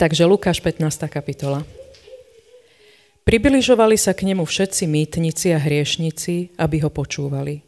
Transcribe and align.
Takže 0.00 0.24
Lukáš 0.24 0.64
15. 0.64 1.12
kapitola. 1.12 1.60
Približovali 3.20 4.00
sa 4.00 4.16
k 4.16 4.32
nemu 4.32 4.48
všetci 4.48 4.88
mýtnici 4.88 5.52
a 5.52 5.60
hriešnici, 5.60 6.56
aby 6.56 6.80
ho 6.80 6.88
počúvali. 6.88 7.60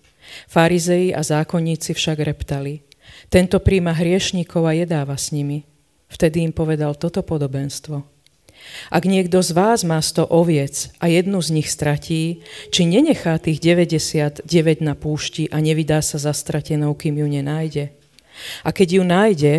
Farizei 0.48 1.12
a 1.12 1.20
zákonníci 1.20 1.92
však 1.92 2.24
reptali. 2.24 2.80
Tento 3.28 3.60
príjma 3.60 3.92
hriešníkov 3.92 4.64
a 4.64 4.72
jedáva 4.72 5.12
s 5.20 5.28
nimi. 5.28 5.68
Vtedy 6.08 6.40
im 6.40 6.56
povedal 6.56 6.96
toto 6.96 7.20
podobenstvo. 7.20 8.00
Ak 8.88 9.04
niekto 9.04 9.44
z 9.44 9.52
vás 9.52 9.84
má 9.84 10.00
sto 10.00 10.24
oviec 10.24 10.88
a 11.04 11.12
jednu 11.12 11.36
z 11.44 11.60
nich 11.60 11.68
stratí, 11.68 12.40
či 12.72 12.88
nenechá 12.88 13.36
tých 13.36 13.60
99 13.60 14.48
na 14.80 14.96
púšti 14.96 15.52
a 15.52 15.60
nevydá 15.60 16.00
sa 16.00 16.16
za 16.16 16.32
stratenou, 16.32 16.96
kým 16.96 17.20
ju 17.20 17.28
nenájde? 17.28 17.92
A 18.64 18.72
keď 18.72 18.88
ju 18.88 19.02
nájde, 19.04 19.54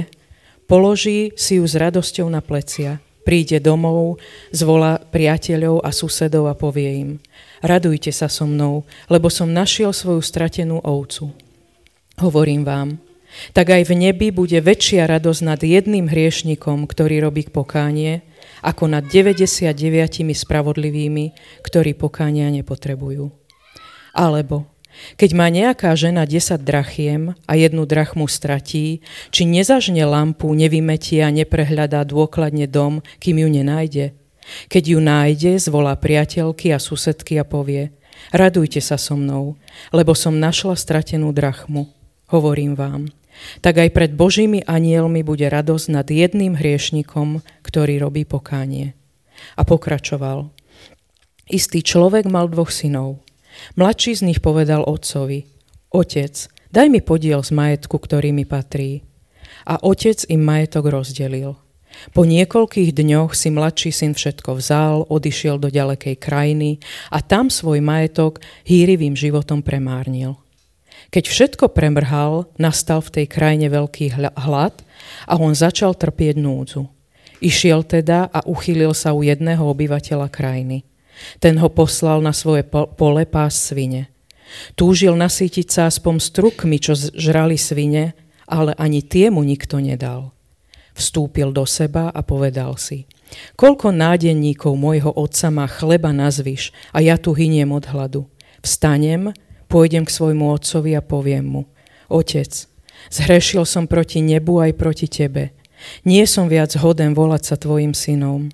položí 0.65 1.35
si 1.35 1.59
ju 1.59 1.65
s 1.65 1.75
radosťou 1.75 2.27
na 2.31 2.39
plecia. 2.43 2.99
Príde 3.23 3.63
domov, 3.63 4.19
zvolá 4.51 4.99
priateľov 4.99 5.79
a 5.83 5.95
susedov 5.95 6.51
a 6.51 6.55
povie 6.55 6.89
im– 7.01 7.11
radujte 7.63 8.11
sa 8.11 8.27
so 8.27 8.43
mnou, 8.43 8.83
lebo 9.07 9.31
som 9.31 9.49
našiel 9.49 9.95
svoju 9.95 10.19
stratenú 10.19 10.83
ovcu. 10.83 11.31
Hovorím 12.19 12.67
vám, 12.67 12.99
tak 13.55 13.73
aj 13.73 13.89
v 13.89 13.93
nebi 13.97 14.29
bude 14.29 14.59
väčšia 14.59 15.09
radosť 15.09 15.41
nad 15.41 15.57
jedným 15.63 16.11
hriešnikom, 16.11 16.85
ktorý 16.85 17.25
robí 17.25 17.49
pokánie, 17.49 18.21
ako 18.61 18.91
nad 18.91 19.07
99 19.09 19.73
spravodlivými, 20.37 21.33
ktorí 21.65 21.97
pokánia 21.97 22.51
nepotrebujú. 22.53 23.33
Alebo, 24.13 24.69
keď 25.17 25.29
má 25.33 25.47
nejaká 25.49 25.93
žena 25.97 26.25
10 26.25 26.61
drachiem 26.63 27.33
a 27.49 27.53
jednu 27.57 27.83
drachmu 27.85 28.29
stratí, 28.29 29.01
či 29.33 29.43
nezažne 29.43 30.05
lampu, 30.05 30.51
nevymetie 30.53 31.25
a 31.25 31.33
neprehľadá 31.33 32.05
dôkladne 32.07 32.69
dom, 32.69 33.05
kým 33.17 33.41
ju 33.41 33.49
nenájde– 33.49 34.05
keď 34.67 34.83
ju 34.95 34.99
nájde, 34.99 35.51
zvolá 35.59 35.95
priateľky 35.95 36.71
a 36.75 36.79
susedky 36.79 37.39
a 37.39 37.47
povie, 37.47 37.95
radujte 38.35 38.83
sa 38.83 38.99
so 38.99 39.15
mnou, 39.15 39.55
lebo 39.95 40.11
som 40.13 40.35
našla 40.35 40.75
stratenú 40.75 41.31
drachmu. 41.31 41.89
Hovorím 42.31 42.73
vám, 42.75 43.13
tak 43.63 43.79
aj 43.79 43.89
pred 43.93 44.11
Božími 44.13 44.65
anielmi 44.65 45.21
bude 45.21 45.45
radosť 45.47 45.87
nad 45.91 46.07
jedným 46.07 46.57
hriešnikom, 46.57 47.43
ktorý 47.63 48.03
robí 48.03 48.23
pokánie. 48.27 48.97
A 49.57 49.65
pokračoval. 49.65 50.49
Istý 51.51 51.83
človek 51.83 52.23
mal 52.29 52.47
dvoch 52.47 52.71
synov. 52.71 53.19
Mladší 53.75 54.17
z 54.17 54.21
nich 54.27 54.39
povedal 54.39 54.83
otcovi, 54.85 55.45
otec, 55.93 56.33
daj 56.73 56.87
mi 56.89 57.01
podiel 57.01 57.41
z 57.45 57.51
majetku, 57.53 57.97
ktorý 57.97 58.33
mi 58.33 58.45
patrí. 58.45 59.05
A 59.63 59.79
otec 59.79 60.25
im 60.27 60.41
majetok 60.43 60.91
rozdelil. 60.91 61.55
Po 62.11 62.25
niekoľkých 62.25 62.89
dňoch 62.89 63.37
si 63.37 63.53
mladší 63.53 63.93
syn 63.93 64.13
všetko 64.17 64.57
vzal, 64.57 65.05
odišiel 65.07 65.61
do 65.61 65.69
ďalekej 65.69 66.17
krajiny 66.17 66.81
a 67.13 67.21
tam 67.21 67.53
svoj 67.53 67.85
majetok 67.85 68.41
hýrivým 68.65 69.13
životom 69.13 69.61
premárnil. 69.61 70.41
Keď 71.13 71.23
všetko 71.29 71.65
premrhal, 71.77 72.49
nastal 72.57 73.05
v 73.05 73.21
tej 73.21 73.25
krajine 73.29 73.69
veľký 73.69 74.17
hlad 74.17 74.73
a 75.29 75.33
on 75.37 75.53
začal 75.53 75.93
trpieť 75.93 76.41
núdzu. 76.41 76.89
Išiel 77.37 77.85
teda 77.85 78.31
a 78.33 78.41
uchylil 78.49 78.97
sa 78.97 79.13
u 79.13 79.21
jedného 79.21 79.61
obyvateľa 79.61 80.31
krajiny. 80.33 80.87
Ten 81.39 81.61
ho 81.61 81.69
poslal 81.69 82.19
na 82.21 82.33
svoje 82.35 82.65
pole 82.69 83.23
pás 83.29 83.55
svine. 83.55 84.13
Túžil 84.77 85.17
nasýtiť 85.17 85.67
sa 85.69 85.81
aspoň 85.89 86.15
strukmi, 86.21 86.77
čo 86.77 86.93
žrali 86.95 87.57
svine, 87.57 88.13
ale 88.45 88.77
ani 88.77 89.01
tie 89.01 89.33
mu 89.33 89.41
nikto 89.41 89.81
nedal. 89.81 90.33
Vstúpil 90.93 91.49
do 91.49 91.65
seba 91.65 92.13
a 92.13 92.21
povedal 92.21 92.77
si, 92.77 93.09
koľko 93.57 93.89
nádenníkov 93.89 94.77
môjho 94.77 95.09
otca 95.09 95.49
má 95.49 95.65
chleba 95.65 96.13
nazvyš 96.13 96.69
a 96.93 97.01
ja 97.01 97.17
tu 97.17 97.33
hyniem 97.33 97.73
od 97.73 97.89
hladu. 97.89 98.29
Vstanem, 98.61 99.33
pôjdem 99.65 100.05
k 100.05 100.13
svojmu 100.13 100.53
otcovi 100.53 100.93
a 100.93 101.01
poviem 101.01 101.45
mu, 101.49 101.61
otec, 102.13 102.69
zhrešil 103.09 103.65
som 103.65 103.89
proti 103.89 104.21
nebu 104.21 104.61
aj 104.61 104.77
proti 104.77 105.09
tebe. 105.09 105.57
Nie 106.05 106.29
som 106.29 106.45
viac 106.45 106.77
hoden 106.77 107.17
volať 107.17 107.41
sa 107.43 107.55
tvojim 107.57 107.97
synom. 107.97 108.53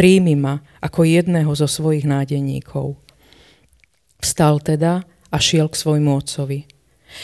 Príjmi 0.00 0.32
ma 0.32 0.64
ako 0.80 1.04
jedného 1.04 1.52
zo 1.52 1.68
svojich 1.68 2.08
nádenníkov. 2.08 2.96
Vstal 4.16 4.56
teda 4.64 5.04
a 5.28 5.36
šiel 5.36 5.68
k 5.68 5.76
svojmu 5.76 6.16
otcovi. 6.16 6.64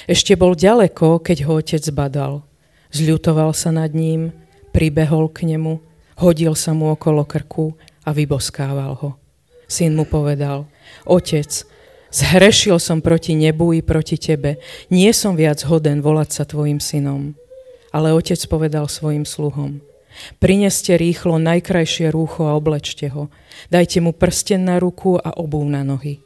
Ešte 0.05 0.37
bol 0.37 0.53
ďaleko, 0.53 1.25
keď 1.25 1.49
ho 1.49 1.57
otec 1.57 1.81
badal. 1.97 2.45
Zľutoval 2.93 3.57
sa 3.57 3.73
nad 3.73 3.97
ním, 3.97 4.29
pribehol 4.77 5.33
k 5.33 5.49
nemu, 5.49 5.81
hodil 6.21 6.53
sa 6.53 6.77
mu 6.77 6.93
okolo 6.93 7.25
krku 7.25 7.73
a 8.05 8.13
vyboskával 8.13 8.93
ho. 9.01 9.17
Syn 9.65 9.97
mu 9.97 10.05
povedal, 10.05 10.69
otec, 11.09 11.49
zhrešil 12.13 12.77
som 12.77 13.01
proti 13.01 13.41
nebu 13.41 13.73
i 13.73 13.81
proti 13.81 14.21
tebe, 14.21 14.61
nie 14.93 15.17
som 15.17 15.33
viac 15.33 15.65
hoden 15.65 16.05
volať 16.05 16.29
sa 16.29 16.45
tvojim 16.45 16.77
synom. 16.77 17.41
Ale 17.89 18.13
otec 18.13 18.37
povedal 18.53 18.85
svojim 18.85 19.25
sluhom, 19.25 19.81
prineste 20.39 20.95
rýchlo 20.97 21.39
najkrajšie 21.41 22.11
rúcho 22.13 22.49
a 22.49 22.57
oblečte 22.57 23.11
ho, 23.13 23.33
dajte 23.73 24.03
mu 24.03 24.17
prsten 24.17 24.67
na 24.67 24.77
ruku 24.81 25.17
a 25.17 25.35
obúv 25.37 25.67
na 25.69 25.87
nohy. 25.87 26.21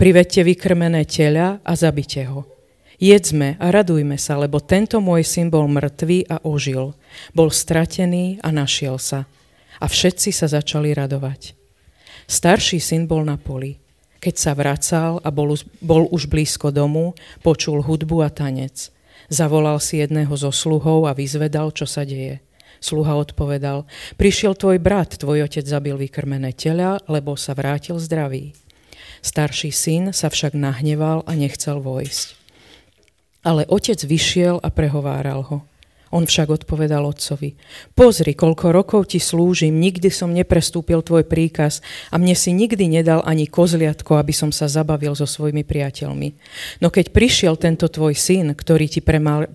Privedte 0.00 0.46
vykrmené 0.46 1.04
tela 1.04 1.58
a 1.60 1.72
zabite 1.74 2.24
ho 2.26 2.56
Jedzme 2.96 3.60
a 3.60 3.68
radujme 3.68 4.16
sa, 4.16 4.40
lebo 4.40 4.56
tento 4.56 5.04
môj 5.04 5.20
syn 5.20 5.52
bol 5.52 5.68
mŕtvý 5.68 6.32
a 6.32 6.40
ožil. 6.48 6.96
Bol 7.36 7.52
stratený 7.52 8.40
a 8.40 8.48
našiel 8.48 8.96
sa. 8.96 9.28
A 9.76 9.84
všetci 9.84 10.32
sa 10.32 10.48
začali 10.48 10.96
radovať. 10.96 11.52
Starší 12.24 12.80
syn 12.80 13.04
bol 13.04 13.20
na 13.20 13.36
poli. 13.36 13.76
Keď 14.16 14.34
sa 14.34 14.56
vracal 14.56 15.20
a 15.20 15.28
bol, 15.28 15.52
bol 15.84 16.08
už 16.08 16.24
blízko 16.32 16.72
domu, 16.72 17.12
počul 17.44 17.84
hudbu 17.84 18.24
a 18.24 18.32
tanec. 18.32 18.88
Zavolal 19.28 19.76
si 19.84 20.00
jedného 20.00 20.32
zo 20.32 20.48
sluhov 20.48 21.04
a 21.04 21.12
vyzvedal, 21.12 21.76
čo 21.76 21.84
sa 21.84 22.00
deje. 22.08 22.40
Sluha 22.80 23.16
odpovedal, 23.16 23.84
prišiel 24.20 24.56
tvoj 24.56 24.78
brat, 24.80 25.20
tvoj 25.20 25.46
otec 25.46 25.64
zabil 25.64 25.96
vykrmené 25.96 26.52
tela, 26.56 27.00
lebo 27.10 27.34
sa 27.34 27.52
vrátil 27.56 27.96
zdravý. 28.00 28.56
Starší 29.24 29.74
syn 29.74 30.04
sa 30.14 30.30
však 30.30 30.54
nahneval 30.54 31.26
a 31.26 31.32
nechcel 31.34 31.82
vojsť. 31.82 32.36
Ale 33.46 33.62
otec 33.66 33.98
vyšiel 34.02 34.58
a 34.62 34.68
prehováral 34.70 35.42
ho. 35.46 35.58
On 36.16 36.24
však 36.24 36.64
odpovedal 36.64 37.04
otcovi, 37.04 37.60
pozri, 37.92 38.32
koľko 38.32 38.72
rokov 38.72 39.12
ti 39.12 39.20
slúžim, 39.20 39.76
nikdy 39.76 40.08
som 40.08 40.32
neprestúpil 40.32 41.04
tvoj 41.04 41.28
príkaz 41.28 41.84
a 42.08 42.16
mne 42.16 42.32
si 42.32 42.56
nikdy 42.56 42.88
nedal 42.88 43.20
ani 43.28 43.44
kozliatko, 43.44 44.16
aby 44.16 44.32
som 44.32 44.48
sa 44.48 44.64
zabavil 44.64 45.12
so 45.12 45.28
svojimi 45.28 45.60
priateľmi. 45.60 46.32
No 46.80 46.88
keď 46.88 47.12
prišiel 47.12 47.60
tento 47.60 47.84
tvoj 47.92 48.16
syn, 48.16 48.56
ktorý 48.56 48.88
ti 48.88 49.04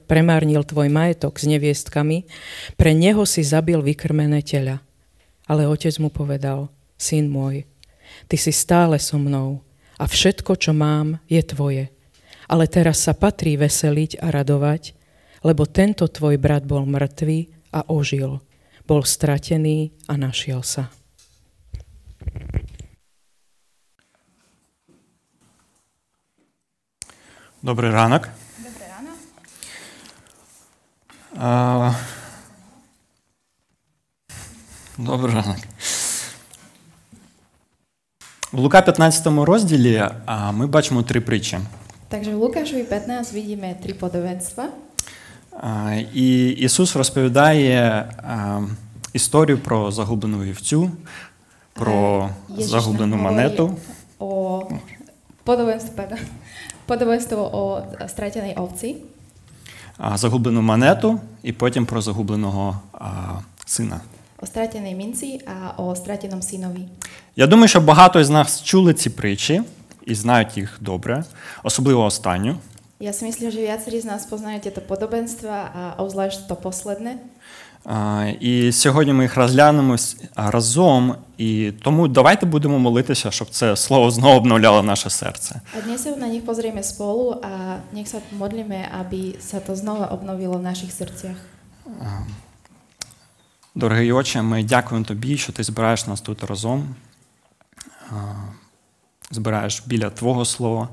premárnil 0.06 0.62
tvoj 0.62 0.86
majetok 0.94 1.42
s 1.42 1.50
neviestkami, 1.50 2.30
pre 2.78 2.94
neho 2.94 3.26
si 3.26 3.42
zabil 3.42 3.82
vykrmené 3.82 4.46
tela. 4.46 4.86
Ale 5.50 5.66
otec 5.66 5.98
mu 5.98 6.14
povedal, 6.14 6.70
syn 6.94 7.26
môj, 7.34 7.66
ty 8.30 8.38
si 8.38 8.54
stále 8.54 9.02
so 9.02 9.18
mnou 9.18 9.66
a 9.98 10.06
všetko, 10.06 10.62
čo 10.62 10.78
mám, 10.78 11.18
je 11.26 11.42
tvoje 11.42 11.90
ale 12.52 12.68
teraz 12.68 13.08
sa 13.08 13.16
patrí 13.16 13.56
veseliť 13.56 14.20
a 14.20 14.28
radovať, 14.28 14.92
lebo 15.45 15.67
tento 15.67 16.09
tvoj 16.09 16.37
brat 16.41 16.65
bol 16.65 16.87
mŕtvý 16.87 17.39
a 17.73 17.87
ožil. 17.93 18.41
Bol 18.87 19.03
stratený 19.03 19.93
a 20.09 20.15
našiel 20.17 20.63
sa. 20.63 20.91
Dobrý 27.63 27.91
ránok. 27.91 28.31
Dobré 28.63 28.87
ráno. 28.87 29.13
Uh, 31.35 31.91
Добрий 34.99 35.35
ранок. 35.35 35.57
В 38.53 38.59
Лука 38.59 38.83
15 38.83 39.27
розділі 39.27 40.05
ми 40.53 40.67
бачимо 40.67 41.03
три 41.03 41.21
притчі. 41.21 41.59
Takže 42.09 42.31
v 42.31 42.39
Lukášovi 42.39 42.83
15 42.87 43.35
vidíme 43.35 43.75
tri 43.83 43.93
podobenstva. 43.93 44.80
І 46.14 46.50
Ісус 46.50 46.96
розповідає 46.96 48.06
історію 49.14 49.58
про 49.58 49.92
загублену 49.92 50.40
вівцю, 50.44 50.92
про 51.74 52.30
загублену 52.58 53.18
монету. 53.18 53.76
O 54.20 54.68
stratenej 58.08 58.56
ovci, 58.56 58.96
а, 59.98 60.18
Загублену 60.18 60.62
монету 60.62 61.20
і 61.44 61.52
потім 61.54 61.86
про 61.86 62.02
загубленого 62.02 62.80
сина. 63.66 64.02
o 64.42 64.46
stratenej 64.46 64.96
minci 64.96 65.40
a 65.46 65.78
o 65.78 65.96
stratenom 65.96 66.42
synovi. 66.42 66.88
Я 67.36 67.48
думаю, 67.48 67.68
що 67.68 67.82
багато 67.82 68.24
з 68.24 68.30
нас 68.30 68.64
чули 68.64 68.94
ці 68.94 69.10
притчі 69.10 69.62
і 70.06 70.16
знають 70.16 70.58
їх 70.58 70.78
добре, 70.82 71.24
особливо 71.64 72.04
останню. 72.06 72.58
Ja 73.02 73.18
si 73.18 73.26
myslím, 73.26 73.50
že 73.50 73.66
viacerí 73.66 73.98
z 73.98 74.06
nás 74.06 74.30
poznajú 74.30 74.62
tieto 74.62 74.78
podobenstva 74.78 75.58
a 75.74 75.82
obzvlášť 75.98 76.46
to 76.46 76.54
posledné. 76.54 77.18
А, 77.86 78.30
І 78.40 78.72
сьогодні 78.72 79.14
ми 79.14 79.24
їх 79.24 79.38
розглянемо 79.38 79.96
разом. 80.36 81.16
І 81.38 81.72
тому 81.84 82.08
давайте 82.08 82.46
будемо 82.46 82.80
молитися, 82.80 83.32
щоб 83.32 83.50
це 83.50 83.76
слово 83.76 84.12
знову 84.12 84.38
обновляло 84.38 84.84
наше 84.84 85.10
серце. 85.10 85.62
A 85.74 85.82
dnes 85.82 86.06
sa 86.06 86.14
na 86.14 86.30
nich 86.30 86.46
pozrieme 86.46 86.86
spolu 86.86 87.42
a 87.42 87.82
nech 87.90 88.06
sa 88.06 88.22
modlíme, 88.38 88.86
aby 88.94 89.42
sa 89.42 89.58
to 89.58 89.74
znova 89.74 90.14
obnovilo 90.14 90.62
v 90.62 90.64
našich 90.70 90.94
srdciach. 90.94 91.40
Дорогий 93.76 94.12
Отче, 94.12 94.42
ми 94.42 94.64
дякуємо 94.64 95.06
тобі, 95.06 95.38
що 95.38 95.54
ти 95.54 95.64
збираєш 95.64 96.08
нас 96.08 96.22
тут 96.22 96.44
разом, 96.44 96.96
а, 98.10 98.14
збираєш 99.32 99.84
біля 99.86 100.10
Твого 100.10 100.46
Слова. 100.46 100.90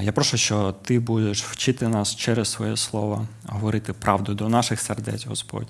Я 0.00 0.12
прошу, 0.12 0.36
що 0.36 0.72
ти 0.72 1.00
будеш 1.00 1.44
вчити 1.44 1.88
нас 1.88 2.16
через 2.16 2.48
своє 2.48 2.76
слово, 2.76 3.26
говорити 3.46 3.92
правду 3.92 4.34
до 4.34 4.48
наших 4.48 4.80
сердець, 4.80 5.26
Господь. 5.26 5.68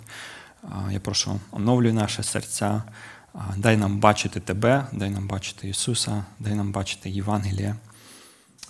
Я 0.90 1.00
прошу, 1.00 1.40
оновлюй 1.50 1.92
наші 1.92 2.22
серця, 2.22 2.82
дай 3.56 3.76
нам 3.76 3.98
бачити 3.98 4.40
Тебе, 4.40 4.86
дай 4.92 5.10
нам 5.10 5.28
бачити 5.28 5.68
Ісуса, 5.68 6.24
дай 6.38 6.54
нам 6.54 6.72
бачити 6.72 7.10
Євангеліє. 7.10 7.76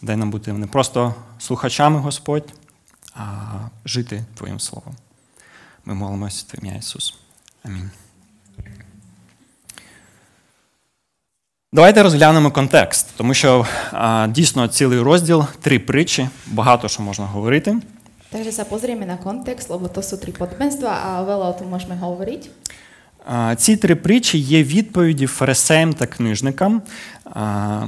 Дай 0.02 0.16
нам 0.16 0.30
бути 0.30 0.52
не 0.52 0.66
просто 0.66 1.14
слухачами, 1.38 2.00
Господь, 2.00 2.52
а 3.14 3.54
жити 3.84 4.24
Твоїм 4.34 4.60
Словом. 4.60 4.96
Ми 5.84 5.94
молимося 5.94 6.46
в 6.48 6.58
ім'я 6.58 6.76
Ісус. 6.76 7.14
Амінь. 7.64 7.90
Давайте 11.72 12.02
розглянемо 12.02 12.50
контекст, 12.50 13.06
тому 13.16 13.34
що 13.34 13.66
а, 13.92 14.28
дійсно 14.30 14.68
цілий 14.68 15.00
розділ, 15.00 15.44
три 15.60 15.78
притчі, 15.78 16.28
багато 16.46 16.88
що 16.88 17.02
можна 17.02 17.26
говорити. 17.26 17.76
Takže 18.30 18.52
sa 18.54 18.62
pozrieme 18.62 19.02
na 19.02 19.18
kontext, 19.18 19.66
lebo 19.66 19.90
to 19.90 19.98
sú 19.98 20.14
tri 20.14 20.30
podobenstva 20.30 20.90
a 20.90 21.10
veľa 21.26 21.46
o 21.50 21.54
tom 21.58 21.66
môžeme 21.74 21.98
hovoriť. 21.98 22.42
А, 23.26 23.54
ці 23.58 23.76
три 23.76 23.94
притчі 23.94 24.38
є 24.38 24.62
відповіді 24.62 25.26
фарисеям 25.26 25.92
та 25.92 26.06
книжникам, 26.06 26.82
а, 27.24 27.86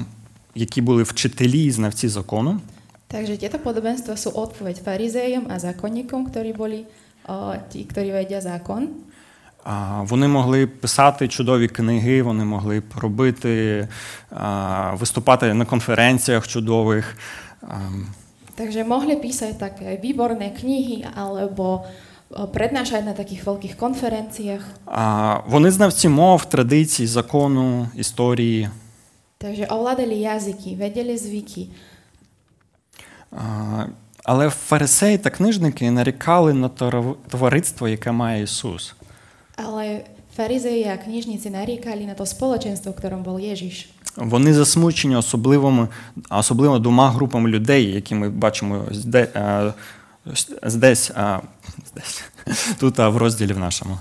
які 0.55 0.81
були 0.81 1.03
вчителі 1.03 1.65
і 1.65 1.71
знавці 1.71 2.09
закону. 2.09 2.61
Takže 3.09 3.39
tieto 3.39 3.63
podobenstva 3.63 4.19
sú 4.19 4.35
odpoveď 4.35 4.83
farizejom 4.83 5.49
a 5.49 5.57
zákonníkom, 5.63 6.29
ktorí 6.29 6.51
boli 6.53 6.85
o, 7.31 7.55
tí, 7.71 7.87
ktorí 7.87 8.11
vedia 8.11 8.43
zákon. 8.43 9.07
Вони 10.03 10.29
могли 10.29 10.67
писати 10.67 11.29
чудові 11.29 11.69
книги, 11.69 12.23
вони 12.23 12.45
могли 12.45 12.81
б 12.81 12.85
робити, 12.97 13.89
виступати 14.93 15.55
на 15.55 15.65
конференціях 15.65 16.49
чудових. 16.49 17.17
Takže 18.59 18.83
mohli 18.85 19.15
písať 19.15 19.55
také 19.59 20.03
výborné 20.03 20.51
knihy 20.51 21.07
alebo 21.15 21.87
o, 22.35 22.47
prednášať 22.51 23.07
na 23.07 23.15
takých 23.15 23.47
veľkých 23.47 23.75
konferenciách. 23.79 24.65
а, 24.87 25.39
Вони 25.47 25.71
знавці 25.71 26.09
мов, 26.09 26.45
традицій, 26.45 27.07
закону, 27.07 27.89
історії. 27.95 28.69
Takže 29.39 29.67
ovládali 29.71 30.19
jazyky, 30.27 30.75
vedeli 30.75 31.15
zvyky. 31.19 31.67
А, 33.33 33.87
Але 34.25 34.51
фарисеї 34.51 35.19
та 35.19 35.31
книжники 35.31 35.91
нарікали 35.91 36.53
на 36.55 36.69
товар- 36.69 37.15
товариство, 37.29 37.89
яке 37.89 38.13
має 38.13 38.43
Ісус. 38.43 38.95
Ale 39.59 40.07
farizeji 40.39 40.87
a 40.87 40.95
knižníci 40.95 41.51
naríkali 41.51 42.07
na 42.07 42.15
to 42.15 42.23
spoločenstvo, 42.23 42.95
v 42.95 42.99
ktorom 43.03 43.27
bol 43.27 43.43
Ježiš. 43.43 43.91
Вони 44.17 44.55
засмучені 44.55 45.17
особливими, 45.17 45.89
особливо 46.31 46.79
двома 46.79 47.11
групами 47.11 47.51
людей, 47.51 47.93
які 47.95 48.15
ми 48.15 48.29
бачимо 48.29 48.85
зде, 48.91 49.29
а, 49.35 49.73
здесь, 50.67 51.11
а, 51.15 51.41
здесь, 51.87 52.23
тут 52.81 52.99
а, 52.99 53.09
в 53.09 53.17
розділі 53.17 53.53
в 53.53 53.59
нашому. 53.59 53.99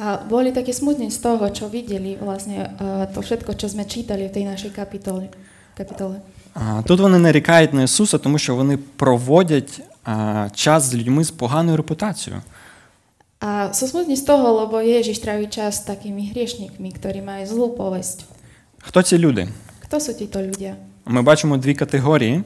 A 0.00 0.20
boli 0.30 0.52
také 0.52 0.72
smutní 0.72 1.10
z 1.10 1.18
toho, 1.18 1.50
čo 1.50 1.66
videli, 1.68 2.14
vlastne 2.20 2.70
to 3.14 3.18
všetko, 3.24 3.56
čo 3.58 3.66
sme 3.72 3.82
čítali 3.88 4.28
v 4.28 4.34
tej 4.36 4.44
našej 4.44 4.70
kapitole. 4.70 5.28
kapitole. 5.74 6.20
А, 6.54 6.82
Тут 6.82 7.00
вони 7.00 7.18
нарікають 7.18 7.72
на 7.72 7.82
Ісуса, 7.82 8.18
тому 8.18 8.38
що 8.38 8.54
вони 8.54 8.76
проводять 8.76 9.80
а, 10.04 10.48
час 10.54 10.82
з 10.84 10.94
людьми 10.94 11.24
з 11.24 11.30
поганою 11.30 11.76
репутацією. 11.76 12.42
A 13.38 13.70
sú 13.70 13.86
smutní 13.86 14.18
z 14.18 14.26
toho, 14.26 14.66
lebo 14.66 14.82
Ježiš 14.82 15.22
tráví 15.22 15.46
čas 15.46 15.78
s 15.78 15.86
takými 15.86 16.34
hriešnikmi, 16.34 16.90
ktorí 16.90 17.22
majú 17.22 17.44
zlú 17.46 17.66
povesť. 17.78 18.26
Хто 18.82 18.98
ці 19.02 19.16
люди? 19.18 19.46
Kto 19.86 19.96
sú 20.02 20.12
títo 20.18 20.42
ľudia? 20.42 20.74
Ми 21.06 21.22
бачимо 21.22 21.56
дві 21.56 21.74
категорії: 21.74 22.42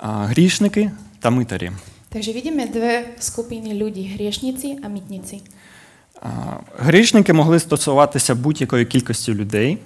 грішники 0.00 0.90
та 1.20 1.30
митарі. 1.30 1.72
Takže 2.10 2.30
vidíme 2.36 2.66
dve 2.68 3.16
skupiny 3.16 3.72
ľudí, 3.72 4.12
hriešnici 4.12 4.84
a 4.84 4.88
mytnici. 4.92 5.40
Грішники 6.76 7.32
могли 7.32 7.60
стосуватися 7.60 8.34
будь-якої 8.34 8.84
кількості 8.84 9.34
людей. 9.34 9.78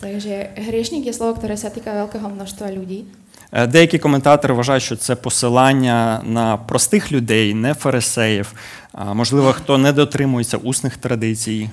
Takže 0.00 0.56
hriešnik 0.56 1.04
je 1.04 1.12
slovo, 1.12 1.36
ktoré 1.36 1.60
sa 1.60 1.68
týka 1.68 1.92
veľkého 1.92 2.24
množstva 2.24 2.72
ľudí. 2.72 3.04
Е, 3.52 3.66
Деякі 3.66 3.98
коментатори 3.98 4.54
вважають, 4.54 4.82
що 4.82 4.96
це 4.96 5.14
посилання 5.16 6.20
на 6.24 6.56
простих 6.56 7.12
людей, 7.12 7.54
не 7.54 7.74
фарисеїв, 7.74 8.52
можливо, 9.14 9.52
хто 9.52 9.78
не 9.78 9.92
дотримується 9.92 10.56
усних 10.56 10.96
традицій. 10.96 11.70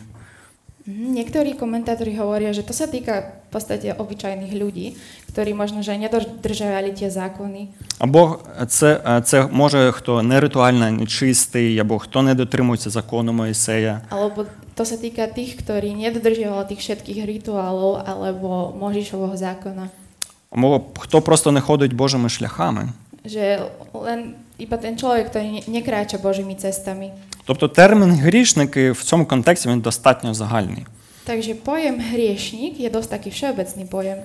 Mhm, 0.88 1.20
Niektorí 1.20 1.52
komentátori 1.60 2.16
hovoria, 2.16 2.56
že 2.56 2.64
to 2.64 2.72
sa 2.72 2.88
týka 2.88 3.44
v 3.44 3.50
podstate 3.52 3.92
obyčajných 3.92 4.56
ľudí, 4.56 4.96
ktorí 5.36 5.52
možno, 5.52 5.84
že 5.84 6.00
nedodržiavali 6.00 6.96
tie 6.96 7.12
zákony, 7.12 7.68
Або 8.00 8.40
це, 8.68 9.02
е, 9.08 9.22
це 9.22 9.48
може 9.52 9.92
хто 9.92 10.24
не 10.24 10.40
ритуально 10.40 10.92
нечистий, 10.92 11.80
або 11.80 12.00
хто 12.00 12.22
не 12.24 12.36
дотримується 12.36 12.90
закону 12.90 13.34
Моїсея. 13.34 14.02
alebo 14.10 14.46
to 14.80 14.84
sa 14.88 14.96
týka 14.96 15.28
tých, 15.28 15.60
ktorí 15.60 15.92
nedodržiavali 15.92 16.72
tých 16.72 16.80
všetkých 16.80 17.20
rituálov 17.26 18.08
alebo 18.08 18.72
Možišovho 18.80 19.36
zákona. 19.36 20.07
Або 20.52 20.86
хто 21.00 21.22
просто 21.22 21.52
не 21.52 21.62
ходить 21.62 21.94
Божими 21.94 22.30
шляхами. 22.30 22.94
Že 23.26 23.60
len 23.94 24.36
iba 24.60 24.78
ten 24.80 24.96
človek, 24.96 25.30
ktorý 25.30 25.48
ne- 25.52 25.66
nekráča 25.68 26.18
Božími 26.18 26.56
cestami. 26.56 27.12
Тобто 27.46 27.68
термін 27.68 28.12
грішники 28.12 28.92
в 28.92 29.04
цьому 29.04 29.26
контексті 29.26 29.70
він 29.70 29.80
достатньо 29.82 30.34
загальний. 30.34 30.86
Takže 31.26 31.56
pojem 31.60 32.00
hriešnik 32.00 32.80
je 32.80 32.90
dosť 32.90 33.10
taký 33.10 33.30
všeobecný 33.32 33.86
pojem. 33.92 34.20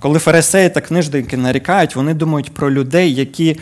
Коли 0.00 0.18
фарисеї 0.18 0.68
та 0.68 0.80
книжники 0.80 1.36
нарікають, 1.36 1.96
вони 1.96 2.14
думають 2.14 2.54
про 2.54 2.70
людей, 2.70 3.14
які 3.14 3.56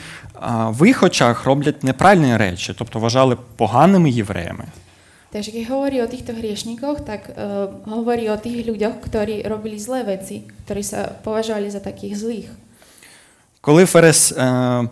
в 0.68 0.86
їх 0.86 1.02
очах 1.02 1.44
роблять 1.44 1.84
неправильні 1.84 2.36
речі, 2.36 2.74
тобто 2.78 2.98
вважали 2.98 3.36
поганими 3.56 4.10
євреями. 4.10 4.64
Takže 5.30 5.50
keď 5.50 5.64
hovorí 5.68 5.96
o 6.00 6.08
týchto 6.08 6.32
hriešnikoch, 6.32 7.02
tak 7.02 7.34
uh, 7.34 7.68
hovorí 7.90 8.30
o 8.30 8.38
tých 8.38 8.62
ľuďoch, 8.62 9.02
ktorí 9.02 9.42
robili 9.42 9.76
zlé 9.76 10.06
veci, 10.06 10.46
ktorí 10.64 10.82
sa 10.86 11.10
považovali 11.22 11.66
za 11.70 11.82
takých 11.82 12.14
zlých. 12.16 12.48
Коли 13.60 13.86
фарис... 13.86 14.32
Е... 14.32 14.88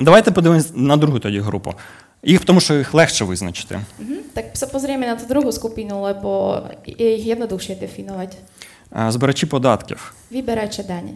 Давайте 0.00 0.30
подивимось 0.30 0.72
на 0.74 0.96
другу 0.96 1.18
тоді 1.18 1.40
групу. 1.40 1.74
Їх, 2.22 2.44
тому 2.44 2.60
що 2.60 2.74
їх 2.74 2.94
легше 2.94 3.24
визначити. 3.24 3.80
Mhm. 4.00 4.16
Tak 4.34 4.52
sa 4.52 4.68
pozrieme 4.68 5.08
na 5.08 5.16
tú 5.16 5.24
druhú 5.24 5.48
skupinu, 5.48 6.04
lebo 6.04 6.60
je 6.84 7.16
ich 7.16 7.24
jednoduchšie 7.24 7.80
definovať. 7.80 8.36
Е, 8.92 9.10
Збирачі 9.10 9.46
податків. 9.46 10.14
Dane. 10.32 11.12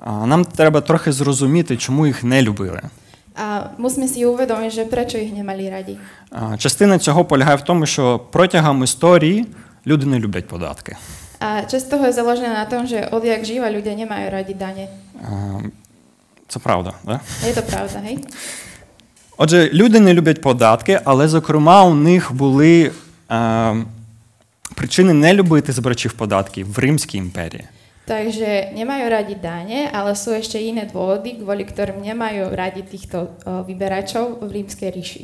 А, 0.00 0.26
Нам 0.26 0.44
треба 0.44 0.80
трохи 0.80 1.12
зрозуміти, 1.12 1.76
чому 1.76 2.06
їх 2.06 2.24
не 2.24 2.42
любили. 2.42 2.80
A 3.36 3.76
musíme 3.78 4.08
si 4.08 4.24
uvedomiť, 4.24 4.70
že 4.72 4.84
prečo 4.88 5.20
ich 5.20 5.32
nemali 5.32 5.68
radi. 5.68 5.96
А, 6.30 6.56
Частина 6.56 6.98
цього 6.98 7.24
полягає 7.24 7.56
в 7.56 7.62
тому, 7.62 7.86
що 7.86 8.18
протягом 8.32 8.84
історії 8.84 9.46
люди 9.86 10.06
не 10.06 10.18
люблять 10.18 10.48
податки. 10.48 10.96
A 11.40 11.68
časť 11.68 11.90
toho 11.92 12.08
je 12.08 12.16
založená 12.16 12.64
na 12.64 12.64
tom, 12.64 12.88
že 12.88 13.12
odjak 13.12 13.44
živa 13.44 13.68
ľudia 13.68 13.92
nemajú 13.92 14.26
radi 14.32 14.54
dane. 14.56 14.88
А, 15.20 15.60
Це 16.48 16.58
правда, 16.58 16.92
да? 17.04 17.20
Je 17.44 17.52
to 17.52 17.62
pravda, 17.62 18.00
hej? 18.00 18.18
Отже, 19.36 19.70
люди 19.72 20.00
не 20.00 20.14
люблять 20.14 20.40
податки, 20.40 21.00
але, 21.04 21.28
зокрема, 21.28 21.82
у 21.84 21.94
них 21.94 22.32
були 22.32 22.90
е, 23.30 23.76
причини 24.74 25.12
не 25.12 25.34
любити 25.34 25.72
збирачів 25.72 26.12
податків 26.12 26.72
в 26.72 26.78
Римській 26.78 27.18
імперії. 27.18 27.64
Takže 28.06 28.70
nemajú 28.70 29.04
radi 29.10 29.34
dane, 29.34 29.90
ale 29.90 30.14
sú 30.14 30.30
ešte 30.30 30.62
iné 30.62 30.86
dôvody, 30.86 31.42
kvôli 31.42 31.66
ktorým 31.66 31.98
nemajú 31.98 32.54
radi 32.54 32.86
týchto 32.86 33.34
vyberačov 33.42 34.46
v 34.46 34.50
rímskej 34.62 34.88
ríši. 34.94 35.22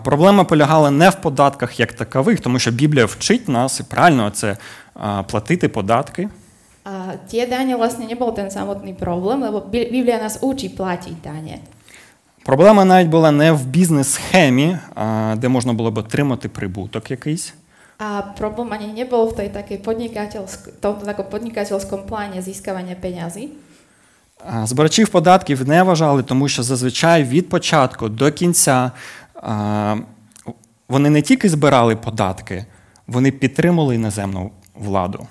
Проблема 0.00 0.44
полягала 0.44 0.90
не 0.90 1.10
в 1.10 1.20
податках 1.20 1.80
як 1.80 1.92
такових, 1.92 2.40
тому 2.40 2.58
що 2.58 2.70
Біблія 2.70 3.04
вчить 3.04 3.48
нас, 3.48 3.80
і 3.80 3.82
правильно 3.82 4.30
це 4.30 4.56
платити 5.26 5.68
податки. 5.68 6.28
A 6.88 7.20
tie 7.28 7.44
dane 7.44 7.76
vlastne 7.76 8.08
nebol 8.08 8.32
ten 8.32 8.48
samotný 8.48 8.96
problém, 8.96 9.44
lebo 9.44 9.60
Bi- 9.60 9.92
Biblia 9.92 10.16
nás 10.16 10.40
učí 10.40 10.72
platiť 10.72 11.20
dane. 11.20 11.60
Проблема 12.44 12.84
навіть 12.84 13.08
була 13.08 13.30
не 13.30 13.52
в 13.52 13.66
бізнес-схемі, 13.66 14.78
де 15.36 15.48
можна 15.48 15.72
було 15.72 15.90
б 15.90 15.98
отримати 15.98 16.48
прибуток 16.48 17.10
якийсь. 17.10 17.54
A 17.98 18.22
problém 18.22 18.70
ani 18.72 18.94
nebol 18.94 19.26
v 19.30 19.42
tej 19.42 19.48
takej 19.50 19.82
podnikateľsk- 19.82 20.78
tomto 20.78 21.02
takom 21.02 21.26
podnikateľskom 21.26 22.06
pláne 22.06 22.38
získavania 22.38 22.94
peňazí, 22.94 23.50
Е, 24.46 24.66
Збирачів 24.66 25.08
податків 25.08 25.68
не 25.68 25.82
вважали, 25.82 26.22
тому 26.22 26.48
що 26.48 26.62
зазвичай 26.62 27.24
від 27.24 27.48
початку 27.48 28.08
до 28.08 28.32
кінця 28.32 28.90
е, 29.36 29.96
вони 30.88 31.10
не 31.10 31.22
тільки 31.22 31.48
збирали 31.48 31.96
податки, 31.96 32.66
вони 33.06 33.30
підтримували 33.30 33.94
іноземну 33.94 34.50
владу. 34.74 35.26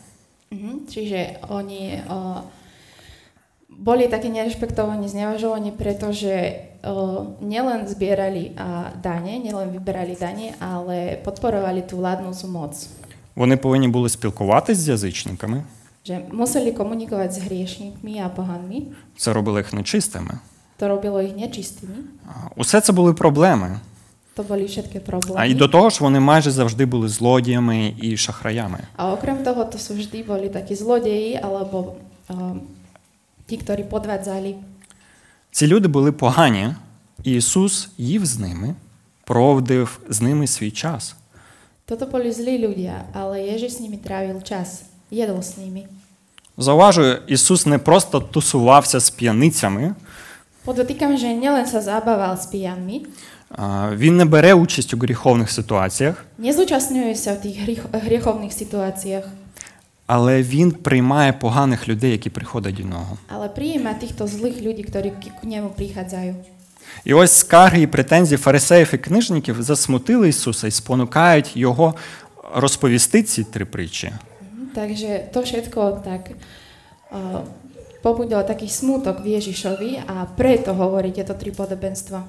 Mhm. 0.52 0.88
Čiže 0.88 1.44
oni 1.50 2.00
o, 2.08 2.40
boli 3.70 4.08
také 4.08 4.32
nerešpektovaní, 4.32 5.12
znevažovaní, 5.12 5.72
pretože 5.76 6.56
nielen 7.41 7.88
zbierali 7.88 8.51
dane, 9.01 9.39
nielen 9.39 9.72
vyberali 9.72 10.15
dane, 10.15 10.56
ale 10.60 11.20
podporovali 11.24 11.82
tú 11.88 11.98
vládnúcu 11.98 12.48
moc. 12.48 12.74
Вони 13.36 13.58
повинні 13.58 13.88
були 13.88 14.10
спілкуватись 14.10 14.77
з 14.77 14.88
язичниками, 14.88 15.63
Že 16.08 16.32
museli 16.32 16.72
komunikovať 16.72 17.29
s 17.36 17.38
hriešnikmi 17.38 18.24
a 18.24 18.29
pohanmi, 18.32 18.96
це 19.17 19.34
робило 19.34 19.58
їх 19.58 19.74
нечистими. 19.74 20.39
to 20.79 20.86
ich 21.22 21.36
nečistými. 21.36 21.96
А, 22.27 22.32
Усе 22.56 22.82
це 22.82 22.94
були 22.94 23.13
проблеми. 23.13 23.79
To 24.36 24.44
boli 24.44 24.70
všetky 24.70 25.00
problémy. 25.00 25.36
А 25.41 25.46
і 25.46 25.53
до 25.53 25.67
того 25.67 25.89
ж, 25.89 25.98
вони 26.03 26.20
майже 26.20 26.51
завжди 26.51 26.86
були 26.86 27.08
злодіями 27.10 27.94
і 28.01 28.17
шахраями. 28.17 28.79
Toho, 29.44 29.65
to 29.65 29.77
sú 29.82 29.98
vždy 29.98 30.22
boli 30.24 30.50
takí 30.50 30.75
zlodeji 30.77 31.41
alebo 31.41 31.98
um, 32.29 32.62
tí, 33.50 33.58
ktorí 33.58 33.84
podvádzali. 33.89 34.77
Ці 35.58 35.68
люди 35.68 35.88
були 35.88 36.12
погані, 36.12 36.76
і 37.24 37.32
Ісус 37.32 37.90
їв 37.98 38.26
з 38.26 38.40
ними, 38.40 38.76
проводив 39.26 40.00
з 40.10 40.22
ними 40.22 40.48
свій 40.48 40.72
час. 40.72 41.16
Toto 41.90 42.06
boli 42.06 42.30
zlí 42.30 42.62
ľudia, 42.62 43.10
ale 43.10 43.42
Ježiš 43.42 43.72
s 43.74 43.80
nimi 43.82 43.98
trávil 43.98 44.38
čas. 44.46 44.86
Jedol 45.10 45.42
s 45.42 45.58
nimi. 45.58 45.90
Зауважую, 46.58 47.18
Ісус 47.28 47.66
не 47.66 47.78
просто 47.78 48.20
тусувався 48.20 49.00
з 49.00 49.10
п'яницями, 49.10 49.96
že 51.18 51.30
nielen 51.34 51.66
sa 51.66 51.82
zabával 51.82 52.38
s 52.38 52.46
pijanmi, 52.54 53.06
а, 53.50 53.90
він 53.96 54.18
не 54.18 54.26
бере 54.26 54.54
участь 54.54 54.94
у 54.94 54.98
гріховних 54.98 55.52
ситуаціях, 55.52 56.26
nezúčastňuje 56.38 57.16
sa 57.18 57.34
v 57.34 57.40
tých 57.42 57.58
hrich- 57.66 57.90
hriechovných 58.06 58.54
situáciách, 58.54 59.26
але 60.08 60.42
він 60.42 60.72
приймає 60.72 61.34
поганих 61.34 61.88
людей, 61.88 62.12
які 62.12 62.30
приходять 62.30 62.76
до 62.76 62.84
нього. 62.84 63.18
ale 63.28 63.50
prijíma 63.50 63.94
týchto 64.00 64.28
zlých 64.28 64.64
ľudí, 64.64 64.84
ktorí 64.88 65.12
k 65.12 65.36
k 65.36 65.44
nemu 65.44 65.70
prichádzajú. 65.76 66.36
І 67.06 67.14
ось 67.14 67.32
скарги 67.32 67.82
і 67.82 67.88
претензії 67.88 68.38
фарисеїв 68.38 68.90
і 68.94 68.98
книжників 68.98 69.62
засмутили 69.62 70.30
Ісуса 70.30 70.68
і 70.68 70.72
спонукають 70.72 71.58
його 71.58 71.96
розповісти 72.56 73.24
ці 73.24 73.44
три 73.44 73.66
притчі. 73.66 74.12
Takže 74.76 75.28
to 75.34 75.42
všetko 75.42 76.06
tak 76.06 76.32
uh, 77.12 77.42
pobudilo 78.04 78.44
taký 78.46 78.70
smútok 78.70 79.26
v 79.26 79.42
Ježišovi 79.42 80.06
a 80.08 80.30
preto 80.38 80.74
hovorí 80.74 81.12
tieto 81.12 81.34
tri 81.34 81.52
podobenstva. 81.52 82.24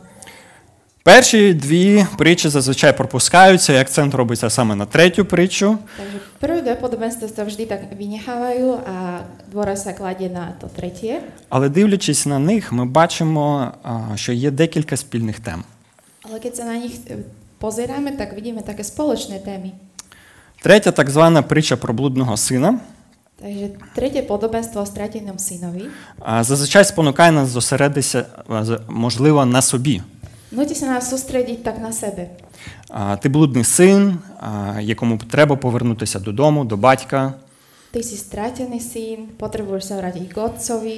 Перші 1.09 1.55
дві 1.55 2.07
притчі 2.19 2.49
зазвичай 2.49 2.97
пропускаються, 2.97 3.73
і 3.73 3.77
акцент 3.77 4.15
робиться 4.15 4.51
саме 4.51 4.75
на 4.75 4.87
третю 4.87 5.25
притчу. 5.25 5.79
Takže 5.97 6.19
prvé 6.41 6.61
dve 6.61 6.77
podobenstva 6.77 7.33
sa 7.33 7.49
vždy 7.49 7.65
tak 7.65 7.81
vynechávajú 7.97 8.69
a 8.85 9.25
dôraz 9.49 9.89
sa 9.89 9.97
kladie 9.97 10.29
na 10.29 10.53
to 10.61 10.69
tretie. 10.69 11.25
Але 11.49 11.69
дивлячись 11.69 12.27
на 12.27 12.39
них, 12.39 12.73
ми 12.73 12.85
бачимо, 12.85 13.73
а, 13.83 14.17
що 14.17 14.33
є 14.33 14.51
декілька 14.51 14.97
спільних 14.97 15.41
тем. 15.41 15.65
Ale 16.29 16.45
keď 16.45 16.53
sa 16.61 16.65
na 16.69 16.77
nich 16.77 17.01
pozeráme, 17.57 18.13
tak 18.13 18.37
vidíme 18.37 18.61
také 18.61 18.85
spoločné 18.85 19.41
témy. 19.41 19.73
Третя 20.63 20.93
так 20.93 21.11
звана 21.11 21.43
притча 21.43 21.77
про 21.77 21.95
блудного 21.95 22.37
сина 22.37 22.81
Takže 23.39 23.71
tretie 23.95 24.23
podobenstvo 24.27 24.83
o 24.83 24.87
stratenom 24.87 25.39
synovi 25.39 25.89
а, 26.21 26.45
зазвичай 26.45 26.85
спонукає 26.85 27.33
нас 27.33 27.49
зосередитися, 27.49 28.27
а, 28.49 28.65
з- 28.65 28.81
можливо, 28.89 29.47
на 29.47 29.63
собі. 29.63 30.03
Nutí 30.53 30.75
sa 30.75 30.87
nás 30.87 31.11
sústrediť 31.11 31.63
tak 31.63 31.79
na 31.79 31.93
sebe. 31.93 32.29
А, 32.91 33.17
Ти 33.17 33.29
блудний 33.29 33.65
син, 33.65 34.19
а, 34.41 34.81
якому 34.81 35.19
треба 35.19 35.57
повернутися 35.57 36.19
додому, 36.19 36.65
до 36.65 36.77
батька, 36.77 37.35
stratený 37.99 38.79
syn, 38.85 39.33
potrebuješ 39.41 39.85
sa 39.91 39.95
vrátiť 39.97 40.25
k 40.29 40.37
otcovi, 40.37 40.97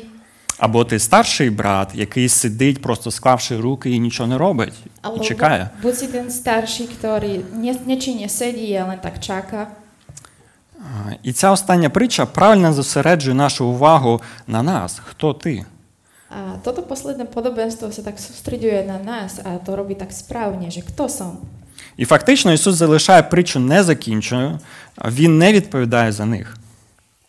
або 0.61 0.85
ти 0.85 0.99
старший 0.99 1.51
брат, 1.51 1.89
який 1.95 2.29
сидить, 2.29 2.83
просто 2.83 3.11
склавши 3.11 3.57
руки 3.61 3.91
і 3.91 3.99
нічого 4.01 4.29
не 4.29 4.39
робить, 4.39 4.75
Або 5.03 5.17
і 5.17 5.21
чекає. 5.21 5.71
si 5.83 6.07
ten 6.13 6.29
starší, 6.29 6.85
ktorý 6.87 7.45
ne, 7.57 7.73
nečine 7.87 8.29
sedí 8.29 8.77
a 8.77 8.85
len 8.85 9.01
tak 9.01 9.21
čaká. 9.21 9.67
І 11.23 11.33
ця 11.33 11.51
остання 11.51 11.91
притча 11.91 12.27
правильно 12.27 12.73
зосереджує 12.73 13.35
нашу 13.35 13.67
увагу 13.67 14.21
на 14.47 14.63
нас. 14.63 15.01
Хто 15.05 15.33
ти? 15.35 15.65
A 16.31 16.63
toto 16.63 16.83
posledné 16.87 17.27
podobenstvo 17.27 17.91
sa 17.91 18.03
tak 18.07 18.23
sústreďuje 18.23 18.87
na 18.87 19.03
nás 19.03 19.43
a 19.43 19.59
to 19.59 19.75
robí 19.75 19.99
tak 19.99 20.15
správne, 20.15 20.71
že 20.71 20.87
kto 20.87 21.11
som. 21.11 21.35
І 21.97 22.05
фактично 22.05 22.53
Ісус 22.53 22.75
залишає 22.75 23.23
притчу 23.23 23.61
незакінченою, 23.61 24.59
а 24.97 25.11
Він 25.11 25.39
не 25.39 25.53
відповідає 25.53 26.13
за 26.13 26.27
них. 26.27 26.57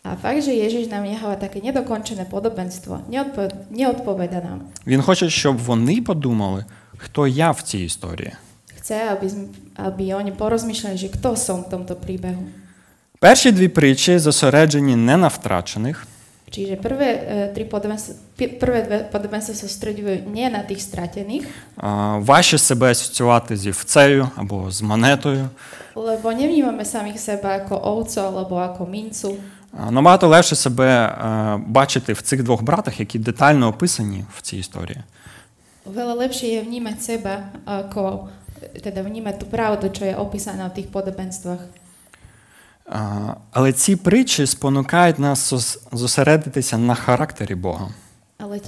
A 0.04 0.16
fakt, 0.18 0.42
že 0.42 0.50
Ježiš 0.50 0.90
nám 0.90 1.06
necháva 1.06 1.38
také 1.38 1.62
nedokončené 1.62 2.26
podobenstvo, 2.26 3.06
neodpo- 3.10 3.54
neodpoveda 3.70 4.42
nám. 4.42 4.60
Він 4.86 5.02
хоче, 5.02 5.30
щоб 5.30 5.58
вони 5.58 6.02
подумали, 6.02 6.64
хто 6.96 7.26
я 7.26 7.50
в 7.50 7.62
цій 7.62 7.78
історії. 7.78 8.32
Chce, 8.82 8.98
aby, 9.14 9.26
sme, 9.30 9.46
aby 9.78 10.10
oni 10.14 10.34
porozmýšľali, 10.34 10.98
že 10.98 11.08
kto 11.14 11.38
som 11.38 11.62
v 11.62 11.70
tomto 11.70 11.94
príbehu. 11.94 12.42
Перші 13.18 13.52
дві 13.52 13.68
притчі 13.68 14.18
зосереджені 14.18 14.96
не 14.96 15.16
на 15.16 15.28
втрачених, 15.28 16.06
Čiže 16.52 16.76
prvé, 16.76 17.08
e, 17.08 17.20
tri 17.56 17.64
podobenstva, 17.64 18.12
prvé 18.60 18.78
dve 18.84 18.98
podobenstva 19.08 19.56
sa 19.56 19.64
sústreďujú 19.64 20.28
nie 20.28 20.44
na 20.52 20.60
tých 20.60 20.84
stratených, 20.84 21.48
а, 21.80 22.20
важче 22.20 22.58
себе 22.60 22.92
асоціювати 22.92 23.56
зі 23.56 23.70
вцею 23.72 24.28
або 24.36 24.70
з 24.70 24.82
монетою. 24.82 25.48
lebo 25.96 26.32
nevnímame 26.32 26.84
samých 26.84 27.20
seba 27.20 27.60
ako 27.64 27.76
ovco 27.76 28.20
alebo 28.20 28.60
ako 28.60 28.84
mincu. 28.84 29.36
А, 29.72 29.90
Набагато 29.90 30.28
легше 30.28 30.56
себе 30.56 31.08
бачити 31.66 32.12
в 32.12 32.22
цих 32.22 32.42
двох 32.42 32.62
братах, 32.62 33.00
які 33.00 33.18
детально 33.18 33.68
описані 33.68 34.24
в 34.36 34.42
цій 34.42 34.56
історії. 34.56 35.00
Veľa 35.88 36.14
lepšie 36.28 36.48
je 36.56 36.60
vnímať 36.62 36.96
seba 37.02 37.34
ako 37.66 38.28
teda 38.82 39.02
vnímať 39.02 39.34
tú 39.42 39.46
pravdu, 39.50 39.90
čo 39.90 40.06
je 40.06 40.14
opísaná 40.14 40.70
v 40.70 40.82
tých 40.82 40.88
podobenstvách. 40.94 41.81
А, 42.92 43.34
Але 43.50 43.72
ці 43.72 43.96
притчі 43.96 44.46
спонукають 44.46 45.18
нас 45.18 45.54
зосередитися 45.92 46.78
на 46.78 46.94
характері 46.94 47.54
Бога. 47.54 47.88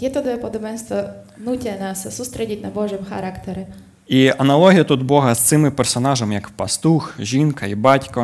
Tieto 0.00 0.22
dve 0.24 0.40
podobenstva 0.40 1.26
nutia 1.36 1.76
nás 1.76 2.06
sa 2.06 2.10
sústrediť 2.10 2.62
na 2.64 2.70
Božom 2.70 3.04
charaktere. 3.04 3.66
І 4.06 4.32
аналогія 4.38 4.84
тут 4.84 5.02
Бога 5.02 5.34
з 5.34 5.38
цими 5.38 5.70
персонажами, 5.70 6.34
як 6.34 6.48
пастух, 6.48 7.14
жінка 7.18 7.66
і 7.66 7.74
батько. 7.74 8.20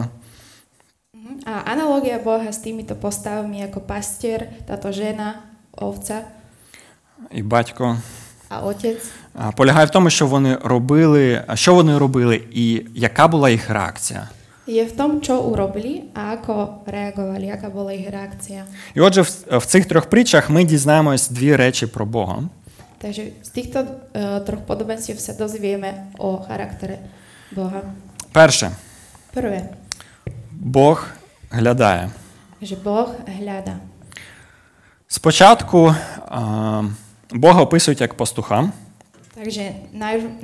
Mhm. 1.14 1.35
A 1.45 1.75
analogia 1.75 2.19
Boha 2.25 2.49
s 2.49 2.59
týmito 2.64 2.95
postavami 2.95 3.62
ako 3.69 3.80
pastier, 3.80 4.49
táto 4.69 4.92
žena, 4.92 5.35
ovca 5.76 6.23
І 7.30 7.42
батько 7.42 7.97
а, 9.35 9.50
полягає 9.52 9.87
в 9.87 9.90
тому, 9.90 10.11
що 10.11 10.26
вони 10.26 10.59
робили, 10.62 11.45
що 11.54 11.75
вони 11.75 11.99
робили, 11.99 12.42
і 12.52 12.87
яка 12.95 13.28
була 13.28 13.50
їх 13.50 13.71
реакція. 13.71 14.28
Je 14.71 14.87
v 14.87 14.93
tom, 14.95 15.19
čo 15.19 15.43
urobili 15.43 16.15
a 16.15 16.39
ako 16.39 16.87
reagovali, 16.87 17.50
aká 17.50 17.69
bola 17.75 17.91
ich 17.91 18.07
reakcia. 18.07 18.67
І 18.95 19.00
отже, 19.00 19.23
в, 19.23 19.59
в 19.59 19.67
цих 19.67 19.87
трьох 19.87 20.07
притчах 20.07 20.50
ми 20.50 20.65
дізнаємось 20.65 21.29
дві 21.29 21.57
речі 21.57 21.87
про 21.87 22.07
Бога. 22.07 22.43
Takže 23.00 23.23
z 23.43 23.50
týchto 23.50 23.79
uh, 23.81 24.45
troch 24.45 24.61
podobenstiev 24.69 25.17
sa 25.17 25.33
dozvieme 25.33 26.12
o 26.21 26.45
charaktere 26.45 27.00
Boha. 27.57 27.81
Перше, 28.33 28.71
Prvé, 29.35 29.73
Бог 30.53 31.09
глядає. 31.50 32.11
že 32.61 32.77
Boh 32.77 33.09
hľada. 33.25 33.81
Спочатку 35.09 35.95
а, 36.29 36.85
Бога 37.33 37.62
описують 37.62 38.00
як 38.00 38.15
пастуха. 38.15 38.69
Takže 39.35 39.73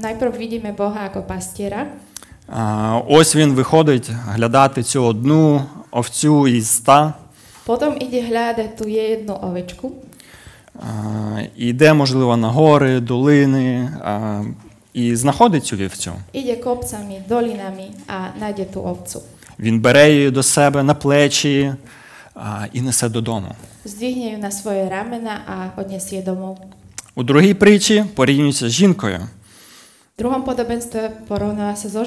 najprv 0.00 0.32
vidíme 0.36 0.72
Boha 0.72 1.12
ako 1.12 1.22
pastiera. 1.22 1.86
А, 2.48 3.00
ось 3.08 3.36
він 3.36 3.52
виходить 3.52 4.10
глядати 4.28 4.82
цю 4.82 5.04
одну 5.04 5.62
овцю 5.90 6.48
із 6.48 6.64
ста. 6.64 7.14
Ide 7.66 8.22
hľadať 8.30 8.78
tú 8.78 8.86
jednu 8.86 9.34
ovečku. 9.34 9.90
А, 10.80 11.42
Іде, 11.56 11.92
можливо, 11.92 12.36
на 12.36 12.48
гори, 12.48 13.00
долини 13.00 13.90
і 14.94 15.16
знаходить 15.16 15.64
цю 15.66 15.76
вівцю. 15.76 16.12
Ide 16.34 16.56
kopcami, 16.56 17.20
dolinami 17.28 17.86
a 18.08 18.32
nájde 18.40 18.64
tú 18.64 18.80
ovcu. 18.82 19.20
Він 19.58 19.80
бере 19.80 20.12
її 20.12 20.30
до 20.30 20.42
себе 20.42 20.82
на 20.82 20.94
плечі 20.94 21.72
і 22.72 22.80
несе 22.80 23.08
додому. 23.08 23.48
Zdvihne 23.86 24.26
ju 24.34 24.38
na 24.38 24.50
svoje 24.50 24.88
ramena 24.88 25.34
a 25.46 25.80
odnesie 25.80 26.22
domov. 26.22 26.56
У 27.14 27.22
другій 27.22 27.54
притчі 27.54 28.04
порівнюється 28.14 28.68
з 28.68 28.72
жінкою, 28.72 29.20
V 30.16 30.24
druhom 30.24 30.48
podobenstve 30.48 31.28
porovnáva 31.28 31.76
sa 31.76 31.92
so 31.92 32.00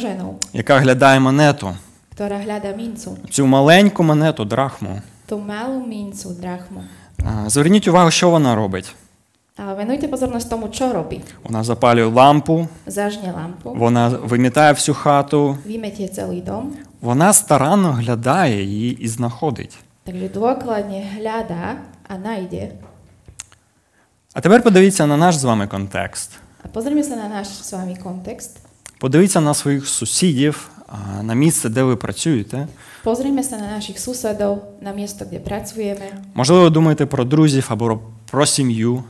яка 0.54 0.82
глядає 0.82 1.20
монету, 1.20 1.78
ktorá 2.18 2.42
hľada 2.42 2.74
mincu. 2.74 3.14
цю 3.30 3.46
маленьку 3.46 4.02
монету, 4.02 4.46
драхму. 4.46 5.02
Malú 5.30 5.86
mincu, 5.86 6.34
drachmu. 6.34 6.82
А, 7.26 7.50
Зверніть 7.50 7.88
увагу, 7.88 8.12
що 8.12 8.30
вона 8.30 8.56
робить. 8.56 8.96
Venujte 9.58 10.10
pozornosť 10.10 10.50
tomu, 10.50 10.74
čo 10.74 10.90
robí. 10.90 11.22
Вона 11.44 11.64
запалює 11.64 12.06
лампу, 12.06 12.68
Zažne 12.88 13.30
lampu, 13.30 13.78
вона 13.78 14.10
вимітає 14.10 14.74
всю 14.74 14.96
хату, 14.96 15.58
vymetie 15.68 16.10
celý 16.10 16.42
dom, 16.42 16.64
вона 17.02 17.34
старанно 17.34 17.92
глядає 17.92 18.64
її 18.64 18.98
і 19.04 19.08
знаходить. 19.08 19.78
takže 20.06 20.34
dôkladne 20.34 21.06
hľadá 21.14 21.78
a 22.10 22.18
nájde. 22.18 22.72
А 24.34 24.42
тепер 24.42 24.64
подивіться 24.64 25.06
на 25.06 25.18
наш 25.18 25.38
з 25.38 25.44
вами 25.44 25.68
контекст. 25.68 26.49
Pozrime 26.74 27.04
sa 27.04 27.16
na 27.16 27.28
náš 27.30 27.48
s 27.48 27.72
vami 27.74 27.96
kontext. 27.98 28.58
Подивіться 29.00 29.42
на 29.42 29.54
своїх 29.54 29.88
сусідів, 29.88 30.70
а, 30.88 31.24
на 31.24 31.34
місце, 31.34 31.70
де 31.70 31.84
ви 31.84 31.96
працюєте. 31.96 32.68
Pozrime 33.04 33.40
sa 33.44 33.56
na 33.58 33.80
našich 33.80 33.96
susedov, 34.00 34.60
na 34.82 34.92
miesto, 34.94 35.24
kde 35.26 35.40
pracujeme. 35.40 36.12
Можливо, 36.34 36.70
думаєте 36.70 37.06
про 37.06 37.24
друзів 37.26 37.66
або 37.70 38.00
про 38.32 38.46
сім'ю. 38.46 39.04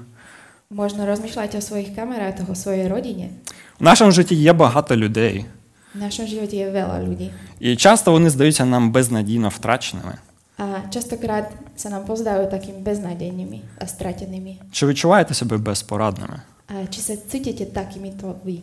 Možno 0.70 1.02
rozmýšľajte 1.10 1.58
o 1.58 1.62
svojich 1.66 1.98
kamarátoch, 1.98 2.50
o 2.50 2.56
svojej 2.56 2.88
rodine. 2.88 3.30
В 3.80 3.84
нашому 3.84 4.12
житті 4.12 4.36
є 4.36 4.54
багато 4.54 4.96
людей, 4.96 5.46
V 5.96 6.00
našom 6.06 6.26
živote 6.30 6.54
je 6.54 6.70
veľa 6.70 7.02
ľudí. 7.02 7.30
і 7.60 7.76
часто 7.76 8.12
вони 8.12 8.30
здаються 8.30 8.66
нам 8.66 8.92
безнадійно 8.92 9.50
втраченими. 9.50 10.14
A 10.60 10.86
častokrát 10.94 11.50
sa 11.76 11.90
nám 11.90 12.06
pozdajú 12.06 12.46
takými 12.52 12.84
beznádejnými 12.86 13.60
a 13.82 13.86
stratenými. 13.88 14.60
Чи 14.72 14.86
відчуваєте 14.86 15.34
себе 15.34 15.58
безпорадними? 15.58 16.42
Či 16.70 17.00
sa 17.02 17.14
cítite 17.18 17.66
takýmito 17.66 18.38
vy? 18.46 18.62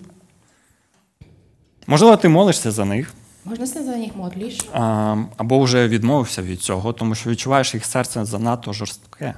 Можливо, 1.86 2.16
ти 2.16 2.28
молишся 2.28 2.70
за 2.70 2.84
них, 2.84 3.14
Možno 3.46 3.62
sa 3.66 3.78
za 3.78 3.94
nich 3.94 4.10
modlíš, 4.18 4.58
а, 4.72 5.16
або 5.36 5.60
вже 5.60 5.88
відмовився 5.88 6.42
від 6.42 6.60
цього, 6.60 6.92
тому 6.92 7.14
що 7.14 7.30
відчуваєш 7.30 7.74
їх 7.74 7.84
серце 7.84 8.24
занадто 8.24 8.72
жорстке. 8.72 9.34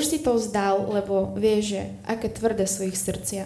si 0.00 0.18
to 0.24 0.32
vzdal, 0.34 0.88
lebo 0.88 1.36
vieš, 1.36 1.64
že 1.76 1.80
aké 2.08 2.28
tvrdé 2.32 2.64
sú 2.64 2.88
ich 2.88 2.96
srdcia. 2.96 3.44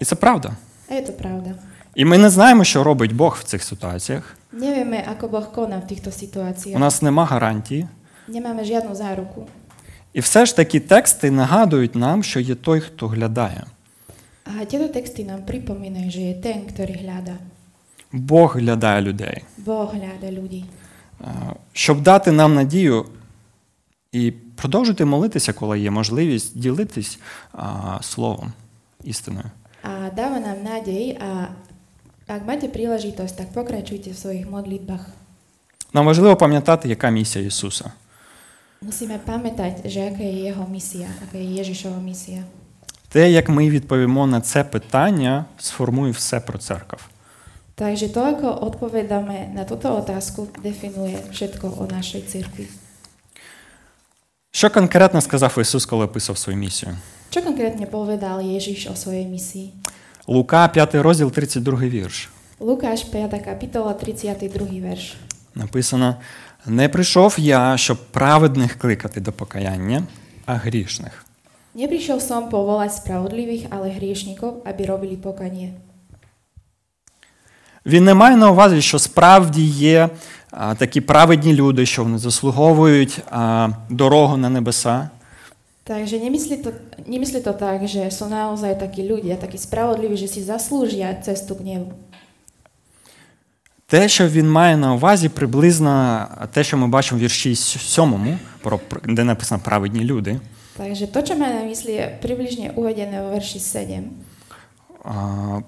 І 0.00 0.04
це 0.04 0.14
правда. 0.16 0.56
To 0.90 1.12
pravda. 1.12 1.54
І 1.94 2.04
ми 2.04 2.18
не 2.18 2.30
знаємо, 2.30 2.64
що 2.64 2.84
робить 2.84 3.12
Бог 3.12 3.36
в 3.40 3.44
цих 3.44 3.62
ситуаціях. 3.62 4.36
Nevieme, 4.52 5.04
ako 5.04 5.28
Boh 5.28 5.46
koná 5.52 5.80
v 5.80 5.86
týchto 5.92 6.08
У 6.08 6.12
situáciách. 6.12 6.78
нас 6.80 7.02
нема 7.02 7.24
гарантії. 7.24 7.88
Nemáme 8.28 8.64
žiadnu 8.64 8.94
záruku. 8.94 9.46
І 10.16 10.20
все 10.20 10.46
ж 10.46 10.56
таки 10.56 10.80
тексти 10.80 11.30
нагадують 11.30 11.94
нам, 11.94 12.22
що 12.22 12.40
є 12.40 12.54
той, 12.54 12.80
хто 12.80 13.08
глядає. 13.08 13.64
A 14.46 14.64
tieto 14.64 14.88
texty 14.88 15.26
nám 15.26 15.42
pripomínajú, 15.42 16.08
že 16.08 16.22
je 16.30 16.34
ten, 16.38 16.64
ktorý 16.70 17.02
hľada. 17.02 17.36
Бог 18.12 18.56
глядає 18.56 19.02
людей. 19.02 19.44
Hľada 19.66 20.30
ľudí. 20.30 20.64
Е, 21.20 21.26
Щоб 21.72 22.00
дати 22.00 22.32
нам 22.32 22.54
надію 22.54 23.06
і 24.12 24.30
продовжити 24.30 25.04
молитися, 25.04 25.52
коли 25.52 25.80
є 25.80 25.90
можливість 25.90 26.58
ділитись 26.58 27.18
а, 27.52 27.98
словом, 28.02 28.52
істиною. 29.04 29.50
A 29.82 30.10
dáva 30.16 30.38
nám 30.40 30.64
nádej 30.64 31.18
a 31.20 31.52
ak 32.26 32.42
máte 32.46 32.72
príležitosť, 32.72 33.34
tak 33.36 33.48
pokračujte 33.52 34.10
v 34.10 34.16
svojich 34.16 34.46
modlitbách. 34.48 35.04
Нам 35.92 36.06
важливо 36.06 36.36
пам'ятати, 36.36 36.88
яка 36.88 37.10
місія 37.10 37.44
Ісуса. 37.44 37.92
Musíme 38.84 39.16
pamätať, 39.18 39.88
že 39.88 40.12
aká 40.12 40.20
je 40.20 40.52
jeho 40.52 40.64
misia, 40.68 41.08
aká 41.24 41.40
je 41.40 41.48
Ježišova 41.64 42.00
misia. 42.00 42.44
Те, 43.08 43.30
як 43.30 43.48
ми 43.48 43.70
відповімо 43.70 44.26
на 44.26 44.40
це 44.40 44.64
питання, 44.64 45.44
сформує 45.58 46.12
все 46.12 46.40
про 46.40 46.58
церкву. 46.58 46.98
Takže 47.74 48.08
to, 48.08 48.24
ako 48.24 48.48
odpovedáme 48.72 49.52
na 49.52 49.68
túto 49.68 49.92
otázku, 49.92 50.48
definuje 50.64 51.20
všetko 51.30 51.76
o 51.76 51.84
našej 51.86 52.22
cirkvi. 52.22 52.68
Що 54.50 54.70
конкретно 54.70 55.20
сказав 55.20 55.58
Ісус, 55.60 55.86
коли 55.86 56.04
описав 56.04 56.38
свою 56.38 56.58
місію? 56.58 56.96
Čo 57.30 57.42
konkrétne 57.42 57.86
povedal 57.86 58.40
Ježiš 58.40 58.88
o 58.88 58.94
svojej 58.96 59.26
misii? 59.28 59.72
Лука, 60.28 60.68
5 60.68 60.94
розділ, 60.94 61.30
32 61.30 61.78
вірш. 61.78 62.30
Lukáš 62.60 63.04
5. 63.04 63.44
kapitola, 63.44 63.92
32. 63.92 64.80
verš. 64.80 65.14
Написано: 65.54 66.16
Не 66.66 66.88
прийшов 66.88 67.34
я, 67.38 67.76
щоб 67.76 67.98
праведних 68.10 68.78
кликати 68.78 69.20
до 69.20 69.32
покаяння, 69.32 70.02
а 70.46 70.54
грішних. 70.54 71.26
Neprišiel 71.76 72.24
som 72.24 72.48
povolať 72.48 73.04
spravodlivých, 73.04 73.68
ale 73.68 73.92
hriešnikov, 73.92 74.64
aby 74.64 74.82
robili 74.88 75.16
pokanie. 75.20 75.76
Він 77.86 78.04
не 78.04 78.14
має 78.14 78.36
на 78.36 78.50
увазі, 78.50 78.82
що 78.82 78.98
справді 78.98 79.64
є 79.66 80.08
а, 80.50 80.74
такі 80.74 81.00
праведні 81.00 81.52
люди, 81.54 81.86
що 81.86 82.02
вони 82.02 82.18
заслуговують 82.18 83.20
а, 83.30 83.68
дорогу 83.90 84.36
на 84.36 84.50
небеса. 84.50 85.10
Takže 85.84 86.18
nemyslí 86.18 86.56
to, 86.56 86.72
nemyslí 87.06 87.40
to 87.46 87.52
tak, 87.54 87.86
že 87.86 88.10
sú 88.10 88.26
naozaj 88.26 88.74
takí 88.74 89.06
ľudia, 89.06 89.38
takí 89.38 89.54
spravodliví, 89.54 90.18
že 90.18 90.26
si 90.26 90.42
zaslúžia 90.42 91.14
cestu 91.22 91.54
k 91.54 91.62
nebu. 91.62 91.94
Те, 93.86 94.08
що 94.08 94.28
він 94.28 94.50
має 94.50 94.76
на 94.76 94.94
увазі, 94.94 95.28
приблизно 95.28 96.26
те, 96.52 96.64
що 96.64 96.76
ми 96.76 96.88
бачимо 96.88 97.18
в 97.18 97.22
вірші 97.22 97.54
7, 97.56 98.38
про, 98.62 98.80
де 99.04 99.24
написано 99.24 99.62
праведні 99.64 100.04
люди. 100.04 100.40
Takže 100.76 101.06
to, 101.08 101.22
čo 101.24 101.32
má 101.40 101.48
na 101.48 101.64
mysli, 101.64 101.96
približne 102.20 102.68
uvedené 102.76 103.16
vo 103.24 103.32
verši 103.32 103.60
7. 103.60 104.10
А, 105.04 105.60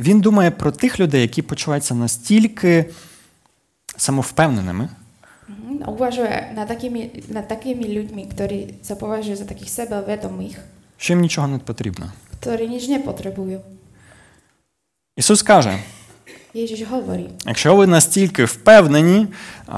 Він 0.00 0.20
думає 0.20 0.50
про 0.50 0.72
тих 0.72 1.00
людей, 1.00 1.22
які 1.22 1.42
почуваються 1.42 1.94
настільки 1.94 2.84
самовпевненими. 3.96 4.88
A 5.84 5.88
uvažuje 5.90 6.52
nad 6.54 6.68
takými, 6.68 7.10
nad 7.28 7.46
takými 7.48 7.84
ľuďmi, 7.88 8.22
ktorí 8.32 8.82
sa 8.82 8.94
považujú 8.98 9.36
za 9.36 9.44
takých 9.44 9.70
sebavedomých, 9.70 10.58
що 10.96 11.12
їм 11.12 11.20
нічого 11.20 11.46
не 11.48 11.58
потрібно. 11.58 12.12
ktorí 12.40 12.68
nič 12.68 12.88
nepotrebujú. 12.88 13.60
Ісус 15.16 15.42
каже: 15.42 15.78
Ježiš 16.54 16.82
hovorí, 16.90 17.28
якщо 17.46 17.76
ви 17.76 17.86
настільки 17.86 18.44
впевнені, 18.44 19.26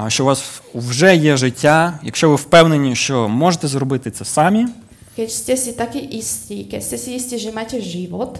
що 0.07 0.23
у 0.23 0.27
вас 0.27 0.61
вже 0.75 1.15
є 1.15 1.37
життя, 1.37 1.99
якщо 2.03 2.29
ви 2.29 2.35
впевнені, 2.35 2.95
що 2.95 3.29
можете 3.29 3.67
зробити 3.67 4.11
це 4.11 4.25
самі, 4.25 4.67
keď 5.17 5.29
ste 5.29 5.53
si 5.53 5.71
takí 5.77 6.01
istí, 6.01 6.65
keď 6.65 6.81
ste 6.81 6.97
si 6.97 7.09
istí, 7.15 7.37
že 7.37 7.51
máte 7.53 7.77
život, 7.81 8.39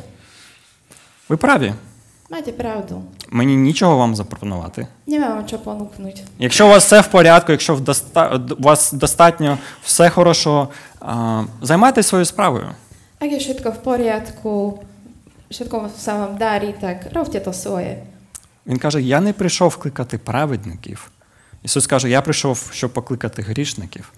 ви 1.30 1.38
праві. 1.38 1.74
máte 2.30 2.52
pravdu. 2.52 3.02
Мені 3.30 3.56
нічого 3.56 3.98
вам 3.98 4.16
запропонувати. 4.16 4.88
Nemám 5.08 5.32
vám 5.38 5.46
čo 5.46 5.58
ponúknuť. 5.58 6.22
Якщо 6.40 6.66
у 6.66 6.70
вас 6.70 6.86
все 6.86 7.02
в 7.02 7.08
порядку, 7.08 7.52
якщо 7.52 7.76
у 7.76 8.64
вас 8.64 8.94
достатньо 8.94 9.58
все 9.84 10.10
хорошо, 10.10 10.70
а, 11.02 11.44
займайтесь 11.62 12.08
своєю 12.08 12.26
справою. 12.26 12.70
Ak 13.20 13.32
je 13.32 13.40
všetko 13.40 13.70
v 13.72 13.80
poriadku, 13.84 14.80
všetko 15.54 15.94
sa 15.94 16.18
vám 16.18 16.42
darí, 16.42 16.74
tak 16.74 17.14
robte 17.14 17.38
to. 17.40 17.54
Він 18.68 18.78
каже: 18.78 19.02
Я 19.02 19.22
не 19.22 19.34
прийшов 19.34 19.78
кликати 19.78 20.18
праведників. 20.18 21.12
Ісус 21.64 21.88
каже, 21.88 22.10
я 22.10 22.22
прийшов, 22.22 22.70
щоб 22.74 22.94
покликати 22.94 23.42
грішників. 23.42 24.14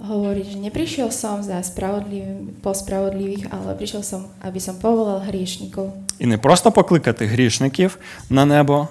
Hovorí, 0.00 0.48
že 0.48 0.56
neprišiel 0.56 1.12
som 1.12 1.44
za 1.44 1.60
spravodlivým, 1.60 2.56
po 2.64 2.72
spravodlivých, 2.72 3.52
ale 3.52 3.76
prišiel 3.76 4.00
som, 4.00 4.32
aby 4.40 4.56
som 4.56 4.80
povolal 4.80 5.20
hriešnikov. 5.28 5.92
І 6.18 6.26
не 6.26 6.38
просто 6.38 6.72
покликати 6.72 7.26
грішників 7.26 7.98
на 8.30 8.44
небо, 8.44 8.88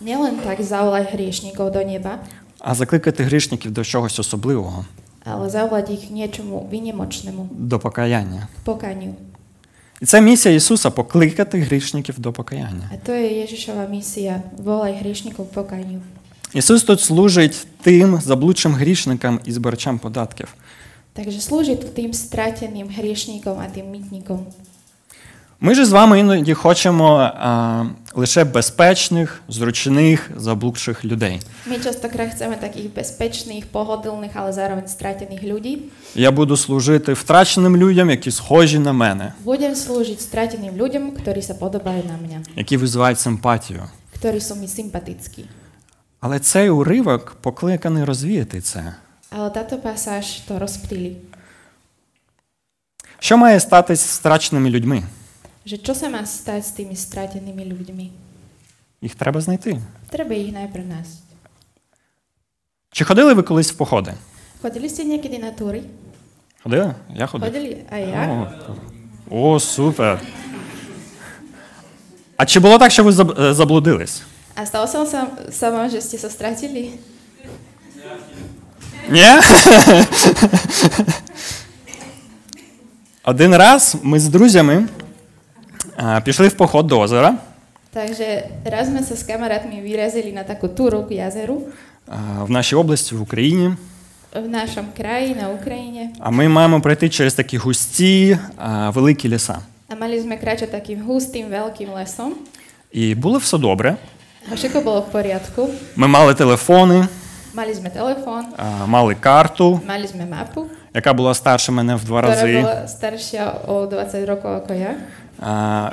Nielen 0.00 0.38
tak 0.44 0.62
zavolať 0.62 1.10
hriešnikov 1.18 1.74
do 1.74 1.82
neba, 1.82 2.18
а 2.60 2.74
закликати 2.74 3.22
грішників 3.24 3.70
до 3.72 3.84
чогось 3.84 4.18
особливого, 4.18 4.84
ale 5.24 5.50
zavolať 5.50 5.90
ich 5.90 6.08
k 6.08 6.10
niečomu 6.10 6.68
до 7.50 7.78
покаяння. 7.78 8.48
pokaniu. 8.64 9.14
І 10.04 10.06
це 10.06 10.20
місія 10.20 10.54
Ісуса 10.54 10.90
покликати 10.90 11.58
грішників 11.58 12.18
до 12.18 12.32
покаяння. 12.32 12.90
А 12.94 13.06
то 13.06 13.12
є 13.12 13.40
Єжишова 13.40 13.86
місія 13.86 14.42
волай 14.58 14.96
грішників 15.00 15.44
покаянню. 15.46 16.00
Ісус 16.54 16.82
тут 16.82 17.00
служить 17.00 17.66
тим 17.82 18.20
заблудшим 18.20 18.72
грішникам 18.72 19.40
і 19.44 19.52
збирачам 19.52 19.98
податків. 19.98 20.48
Slúži 21.40 21.74
tu 21.78 21.86
tým 21.88 22.10
strateným 22.12 22.88
hriešníkom 22.90 23.56
a 23.64 23.66
tým 23.70 23.86
mytníkom. 23.94 24.46
Ми 25.60 25.74
ж 25.74 25.86
з 25.86 25.92
вами 25.92 26.20
іноді 26.20 26.54
хочемо 26.54 27.16
а, 27.16 27.84
лише 28.14 28.44
безпечних, 28.44 29.42
зручних, 29.48 30.30
заблудших 30.36 31.04
людей. 31.04 31.40
My 31.66 31.80
častokrát 31.80 32.28
chceme 32.36 32.56
takých 32.60 32.92
bezpečných, 32.92 33.64
pohodlných, 33.72 34.36
ale 34.36 34.52
zároveň 34.52 34.86
stratených 34.88 35.42
ľudí. 35.42 35.74
Я 36.14 36.30
буду 36.30 36.56
служити 36.56 37.12
втраченим 37.12 37.76
людям, 37.76 38.10
які 38.10 38.30
схожі 38.30 38.78
на 38.78 38.92
мене, 38.92 39.32
Budem 39.44 39.74
slúžiť 39.74 40.20
strateným 40.20 40.76
ľuďom, 40.76 41.16
ktorí 41.16 41.40
sa 41.42 41.54
podobajú 41.54 42.02
na 42.04 42.16
mňa, 42.20 42.38
які 42.56 42.76
визивають 42.76 43.20
симпатію. 43.20 43.82
sú 44.22 44.54
mi 44.56 44.68
sympatickí. 44.68 45.44
Але 46.20 46.38
цей 46.38 46.70
уривок 46.70 47.36
покликаний 47.40 48.04
розвіяти 48.04 48.60
це. 48.60 48.94
Ale 49.30 49.50
táto 49.50 49.78
pasáž 49.78 50.44
to 50.48 50.58
rozptýli. 50.58 51.16
Що 53.18 53.36
має 53.36 53.60
статись 53.60 54.00
з 54.00 54.18
втраченими 54.18 54.70
людьми? 54.70 55.02
Že 55.64 55.76
čo 55.80 55.92
sa 55.96 56.12
má 56.12 56.20
stať 56.28 56.60
s 56.60 56.72
tými 56.76 56.92
stratenými 56.92 57.64
ľuďmi? 57.72 58.06
Їх 59.02 59.14
треба 59.16 59.40
знайти. 59.40 59.80
Treba 60.12 60.32
ich 60.36 60.52
najprv 60.52 60.84
nájsť. 60.84 61.16
Чи 62.92 63.04
ходили 63.04 63.34
ви 63.34 63.42
колись 63.42 63.72
в 63.72 63.76
походи? 63.76 64.12
Chodili 64.62 64.88
ste 64.88 65.04
niekedy 65.04 65.36
na 65.40 65.50
túry? 65.52 65.84
Ходили? 66.62 66.94
Я 67.10 67.26
ходив. 67.26 67.48
Chodili 67.48 67.84
aj 67.90 68.02
ja. 68.08 68.22
О, 69.30 69.56
о, 69.56 69.60
супер. 69.60 70.20
А 72.36 72.46
чи 72.46 72.60
було 72.60 72.78
так, 72.78 72.92
що 72.92 73.04
ви 73.04 73.10
заб- 73.10 73.40
е, 73.40 73.54
заблудились? 73.54 74.22
Sa, 74.56 74.86
sa 75.50 75.66
vám, 75.70 75.90
že 75.90 75.98
ste 76.00 76.16
sa 76.18 76.30
stratili? 76.30 76.98
Ні? 79.10 79.26
Один 83.24 83.54
раз 83.54 83.96
ми 84.02 84.20
з 84.20 84.28
друзями 84.28 84.74
е, 84.74 85.03
пішли 86.24 86.48
в 86.48 86.56
поход 86.56 86.86
до 86.86 87.00
озера. 87.00 87.36
Takže 87.94 88.50
raz 88.66 88.90
sme 88.90 89.06
sa 89.06 89.14
s 89.14 89.22
kamarátmi 89.22 89.78
vyrazili 89.78 90.34
na 90.34 90.42
takú 90.42 90.66
túru 90.66 91.06
k 91.06 91.22
jazeru 91.22 91.62
е, 92.10 92.42
в 92.42 92.50
нашій 92.50 92.76
області, 92.76 93.14
в 93.14 93.22
Україні. 93.22 93.70
v 94.34 94.48
našom 94.50 94.90
kraji 94.98 95.30
na 95.38 95.46
Ukrajine 95.54 96.10
А 96.18 96.30
ми 96.30 96.48
маємо 96.48 96.80
пройти 96.80 97.08
через 97.08 97.34
такі 97.34 97.56
густі, 97.58 98.30
е, 98.34 98.38
великі 98.90 99.28
ліса. 99.28 99.58
a 99.90 99.94
mali 99.94 100.18
sme 100.18 100.34
kráčať 100.40 100.74
takým 100.74 101.06
hustým, 101.06 101.46
veľkým 101.50 101.94
lesom 101.94 102.34
І 102.92 103.14
було 103.14 103.38
все 103.38 103.58
добре. 103.58 103.96
všetko 104.54 104.82
bolo 104.84 105.00
v 105.06 105.10
poriadku. 105.14 105.70
Ми 105.96 106.06
мали 106.08 106.34
телефони, 106.34 107.06
Mali 107.54 107.70
sme 107.74 107.86
telefón, 107.90 108.50
е, 108.58 108.86
mали 108.86 109.14
карту, 109.14 109.78
mali 109.86 110.06
sme 110.10 110.26
mapu, 110.26 110.66
яка 110.94 111.14
була 111.14 111.34
старша 111.34 111.72
мене 111.72 111.94
в 111.96 112.04
два 112.04 112.22
ktorá 112.22 112.34
рази. 112.34 112.58
bola 112.62 112.86
staršia 112.90 113.44
o 113.70 113.86
20 113.86 114.26
rokov 114.26 114.50
ako 114.66 114.72
ja. 114.74 114.92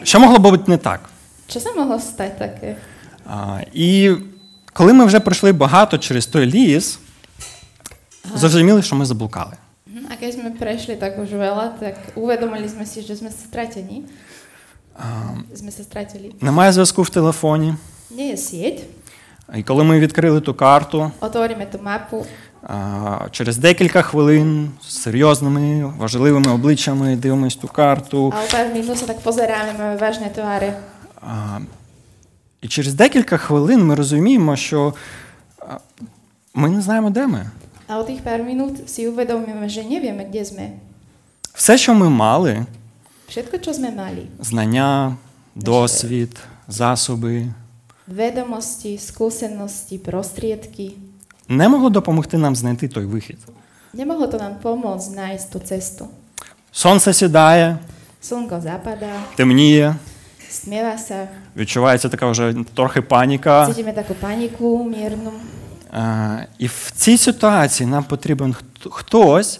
Е, 0.01 0.05
Що 0.05 0.19
могло 0.19 0.39
бути 0.39 0.71
не 0.71 0.77
так? 0.77 1.09
Čo 1.47 1.59
sa 1.59 1.69
mohlo 1.77 1.99
stať 1.99 2.31
také? 2.39 2.75
А, 3.25 3.59
І 3.73 4.11
коли 4.73 4.93
ми 4.93 5.05
вже 5.05 5.19
пройшли 5.19 5.51
багато 5.53 5.97
через 5.97 6.25
той 6.25 6.45
ліс, 6.45 6.99
зрозуміли, 8.35 8.81
що 8.81 8.95
ми 8.95 9.05
заблукали. 9.05 9.53
Mhm, 9.87 10.07
keď 10.19 10.31
sme 10.33 10.49
prešli 10.55 10.95
tak 10.95 11.19
už 11.19 11.29
veľa, 11.35 11.75
tak 11.79 11.95
uvedomili 12.15 12.69
sme 12.69 12.85
si, 12.87 13.01
že 13.03 13.15
sme 13.19 13.29
stratení. 13.29 14.07
Sme 15.55 15.71
sa 15.71 15.83
stratili. 15.83 16.31
Немає 16.41 16.71
зв'язку 16.71 17.03
в 17.03 17.09
телефоні. 17.09 17.73
Nie 18.15 18.31
je 18.35 18.37
sieť. 18.37 18.77
І 19.55 19.63
коли 19.63 19.83
ми 19.83 19.99
відкрили 19.99 20.41
ту 20.41 20.53
карту, 20.53 21.11
а, 22.63 23.27
через 23.31 23.57
декілька 23.57 24.01
хвилин 24.01 24.71
з 24.81 24.97
серйозними, 25.01 25.93
важливими 25.97 26.51
обличчями 26.51 27.15
дивимось 27.15 27.55
ту 27.55 27.67
карту. 27.67 28.29
a 28.29 28.43
o 28.43 28.51
pár 28.51 28.67
minút 28.73 28.97
sa 28.97 29.05
tak 29.07 29.19
pozeráme, 29.19 29.73
máme. 29.77 30.73
А, 31.21 31.59
І 32.61 32.67
через 32.67 32.93
декілька 32.93 33.37
хвилин 33.37 33.85
ми 33.85 33.95
розуміємо, 33.95 34.55
що 34.55 34.93
ми 36.53 36.69
не 36.69 36.81
знаємо, 36.81 37.09
де 37.09 37.27
ми. 37.27 37.45
A 37.89 37.99
o 37.99 38.03
tých 38.07 38.21
pár 38.23 38.39
minút 38.39 38.87
si 38.87 39.03
uvedomíme, 39.11 39.67
že 39.67 39.83
nevieme, 39.83 40.23
kde 40.23 40.45
sme. 40.45 40.65
Все, 41.53 41.77
що 41.77 41.93
ми 41.93 42.09
мали, 42.09 42.65
Všetko, 43.27 43.55
čo 43.59 43.71
sme 43.73 43.91
mali, 43.91 44.27
знання, 44.39 45.15
досвід, 45.55 46.39
засоби, 46.67 47.47
vedomosti, 48.11 48.97
skúsenosti, 48.97 49.97
prostriedky, 49.97 50.91
не 51.49 51.67
могло 51.69 51.89
допомогти 51.89 52.37
нам 52.37 52.55
знайти 52.55 52.87
той 52.87 53.05
вихід. 53.05 53.37
nemohlo 53.93 54.27
to 54.31 54.37
nám 54.39 54.55
pomôcť 54.63 55.07
nájsť 55.15 55.45
tú 55.51 55.59
cestu. 55.59 56.03
Сонце 56.71 57.13
сідає, 57.13 57.77
Slnko 58.23 58.61
zapadá, 58.61 59.11
темніє, 59.35 59.95
sa, 60.97 61.27
відчувається 61.57 62.09
така 62.09 62.27
вже 62.31 62.53
трохи 62.73 63.01
паніка. 63.01 63.67
cítime 63.67 63.93
takú 63.93 64.13
paniku 64.15 64.83
miernu. 64.83 65.31
Е, 65.93 66.47
І 66.59 66.67
в 66.67 66.91
цій 66.95 67.17
ситуації 67.17 67.87
нам 67.89 68.03
потрібен 68.03 68.53
хто- 68.53 68.89
хтось, 68.89 69.59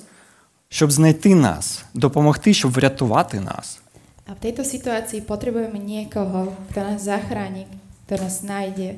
щоб 0.69 0.91
знайти 0.91 1.35
нас, 1.35 1.83
допомогти, 1.93 2.53
щоб 2.53 2.71
врятувати 2.71 3.39
нас. 3.39 3.79
A 4.27 4.31
v 4.33 4.39
tejto 4.39 4.63
situácii 4.63 5.21
potrebujeme 5.27 5.75
niekoho, 5.79 6.55
kto 6.71 6.79
nás 6.87 7.01
zachráni, 7.03 7.67
nás 8.09 8.43
nájde. 8.43 8.95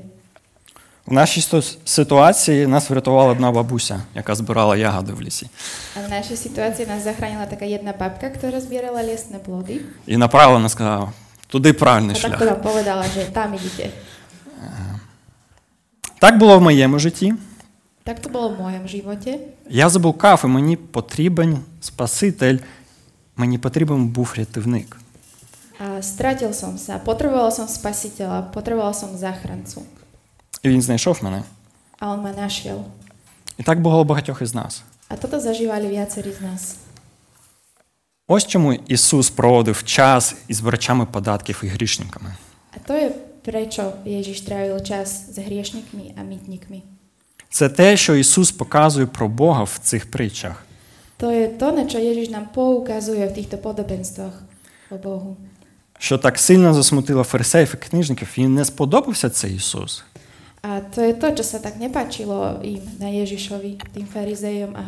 В 1.06 1.14
нашій 1.14 1.62
ситуації 1.86 2.68
нас 2.68 2.90
врятувала 2.90 3.32
одна 3.32 3.52
бабуся, 3.52 4.02
яка 4.16 4.36
збирала 4.36 4.78
ягоди 4.78 5.14
в 5.14 5.22
лісі. 5.22 5.50
A 5.96 6.08
v 6.08 6.10
našej 6.10 6.38
situácii 6.38 6.88
nás 6.88 7.04
zachránila 7.04 7.44
taká 7.44 7.66
jedna 7.66 7.92
babka, 7.92 8.32
ktorá 8.32 8.60
zbierala 8.64 9.04
lesné 9.04 9.40
plody. 9.44 9.82
І 10.08 10.18
направо 10.18 10.18
направлено 10.18 10.70
сказала, 10.70 11.14
туди 11.48 11.74
правильний 11.74 12.16
takto 12.16 12.28
шлях. 12.28 12.40
nám 12.42 12.62
povedala, 12.62 13.04
že 13.08 13.28
tam 13.36 13.54
idete. 13.54 13.92
Так 16.20 16.38
було 16.38 16.60
в 16.60 16.62
моєму 16.62 17.00
житті. 17.00 17.34
Tak 18.06 18.20
to 18.20 18.32
bolo 18.32 18.56
v 18.56 18.60
mojom 18.60 18.88
živote. 18.88 19.40
Я 19.70 19.90
заблукав, 19.90 20.42
і 20.44 20.48
мені 20.48 20.76
потрібен 20.78 21.60
Спаситель, 21.82 22.58
мені 23.36 23.58
потрібен 23.58 24.08
був 24.08 24.34
рятівник. 24.38 24.98
A 25.79 26.03
stratil 26.03 26.51
som 26.51 26.75
sa, 26.75 26.99
potreboval 26.99 27.55
som 27.55 27.71
spasiteľa, 27.71 28.51
potreboval 28.51 28.95
som 28.95 29.15
záchrancu. 29.15 29.83
І 30.63 30.69
він 30.69 30.83
знайшов 30.83 31.25
мене. 31.25 31.43
A 32.01 32.07
on 32.15 32.23
ma 32.23 32.35
našiel. 32.35 32.85
І 33.59 33.63
так 33.63 33.81
було 33.81 34.01
у 34.01 34.05
багатьох 34.05 34.43
із 34.43 34.55
нас. 34.55 34.83
A 35.09 35.17
toto 35.17 35.41
zažívali 35.41 35.89
viacerí 35.89 36.33
z 36.33 36.41
nás. 36.41 36.77
Ось 38.29 38.47
чому 38.47 38.73
Ісус 38.73 39.31
проводив 39.31 39.85
час 39.85 40.35
із 40.49 40.57
збирачами 40.57 41.07
податків 41.07 41.61
і 41.65 41.67
грішниками. 41.67 42.35
A 42.77 42.79
to 42.87 42.93
je 42.93 43.11
prečo 43.43 43.93
Ježiš 44.05 44.45
trávil 44.45 44.81
čas 44.85 45.33
s 45.33 45.37
hriešnikmi 45.39 46.13
a 46.17 46.23
mytnikmi. 46.23 46.83
Це 47.51 47.69
те, 47.69 47.97
що 47.97 48.15
Ісус 48.15 48.53
показує 48.53 49.07
про 49.07 49.29
Бога 49.29 49.63
в 49.63 49.79
цих 49.83 50.11
притчах. 50.11 50.65
To 51.19 51.31
je 51.31 51.49
to, 51.49 51.73
na 51.73 51.85
čo 51.91 51.99
Ježiš 51.99 52.29
nám 52.29 52.47
poukazuje 52.55 53.27
v 53.27 53.35
týchto 53.35 53.57
podobenstvách 53.59 54.37
o 54.91 54.97
Bohu. 54.99 55.37
Що 55.98 56.18
так 56.18 56.40
сильно 56.40 56.74
засмутило 56.74 57.24
фарисеїв 57.24 57.76
і 57.76 57.90
книжників, 57.90 58.28
їм 58.36 58.54
не 58.54 58.66
сподобався 58.66 59.30
цей 59.30 59.56
Ісус. 59.56 60.04
A 60.64 60.80
to 60.96 61.04
je 61.04 61.14
to, 61.20 61.28
čo 61.36 61.44
sa 61.44 61.60
tak 61.60 61.76
nepáčilo 61.76 62.64
im 62.64 62.80
na 62.96 63.12
Ježišovi, 63.12 63.84
tým 63.92 64.08
farizejom 64.08 64.72
a 64.80 64.84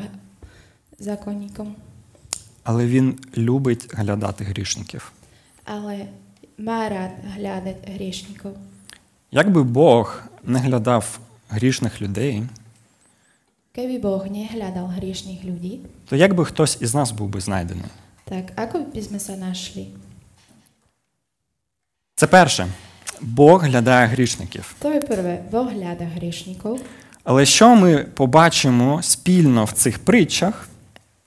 zákonníkom. 1.00 1.76
Але 2.64 2.86
Він 2.86 3.20
любить 3.38 3.88
глядати 3.94 4.44
грішників. 4.44 5.12
Ale 5.66 6.08
má 6.58 6.88
rád 6.90 7.12
hľadať 7.36 7.78
hriešnikov. 7.92 8.54
Якби 9.32 9.64
Бог 9.64 10.24
не 10.44 10.60
глядав 10.60 11.20
грішних 11.50 12.02
людей, 12.02 12.44
Keby 13.76 14.00
Boh 14.00 14.24
nehľadal 14.32 14.88
hriešných 14.96 15.44
ľudí, 15.44 15.84
то 16.08 16.16
як 16.16 16.34
би 16.34 16.46
хтось 16.46 16.78
із 16.82 16.96
нас 16.96 17.12
був 17.12 17.30
би 17.30 17.40
знайдений? 17.42 17.92
tak 18.26 18.56
ako 18.56 18.88
by 18.96 19.02
sme 19.04 19.20
sa 19.20 19.36
našli? 19.36 19.92
Це 22.18 22.28
перше. 22.28 22.68
Бог 23.22 23.64
глядає 23.64 24.08
грішників. 24.08 24.76
Je 24.82 25.08
prvé. 25.10 25.38
Boh 25.52 25.68
hľada 25.76 26.08
hriešnikov. 26.16 26.80
Але 27.24 27.46
що 27.46 27.76
ми 27.76 27.98
побачимо 28.14 29.02
спільно 29.04 29.66
в 29.66 29.72
цих 29.72 30.00
притчах, 30.00 30.70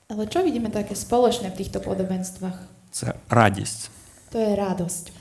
Ale 0.09 0.24
čo 0.33 0.40
vidíme 0.40 0.72
také 0.72 0.94
spoločné 0.96 1.53
v 1.53 1.57
týchto 1.61 1.79
podobenstvách? 1.85 2.59
це 2.90 3.14
радість. 3.31 3.90
To 4.33 4.38
je 4.38 4.57
radosť. 4.57 5.12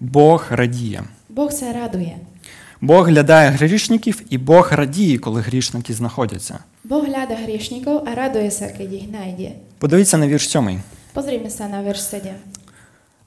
Бог 0.00 0.46
радіє. 0.50 1.02
Boh 1.30 1.50
sa 1.50 1.72
raduje. 1.72 2.16
Бог 2.80 3.08
глядає 3.08 3.50
грішників, 3.50 4.22
і 4.30 4.38
Бог 4.38 4.72
радіє, 4.72 5.18
коли 5.18 5.40
грішники 5.40 5.94
знаходяться. 5.94 6.58
Hľada 6.90 7.36
hriešnikov 7.44 8.04
a 8.08 8.14
raduje 8.14 8.50
sa, 8.50 8.66
keď 8.68 8.88
ich 8.92 9.08
nájde. 9.08 9.50
Подивіться 9.78 10.18
на 10.18 10.28
вірш 10.28 10.48
7. 10.48 10.80
Pozrime 11.14 11.50
sa 11.50 11.68
na 11.68 11.80
verš 11.80 12.00
7. 12.00 12.20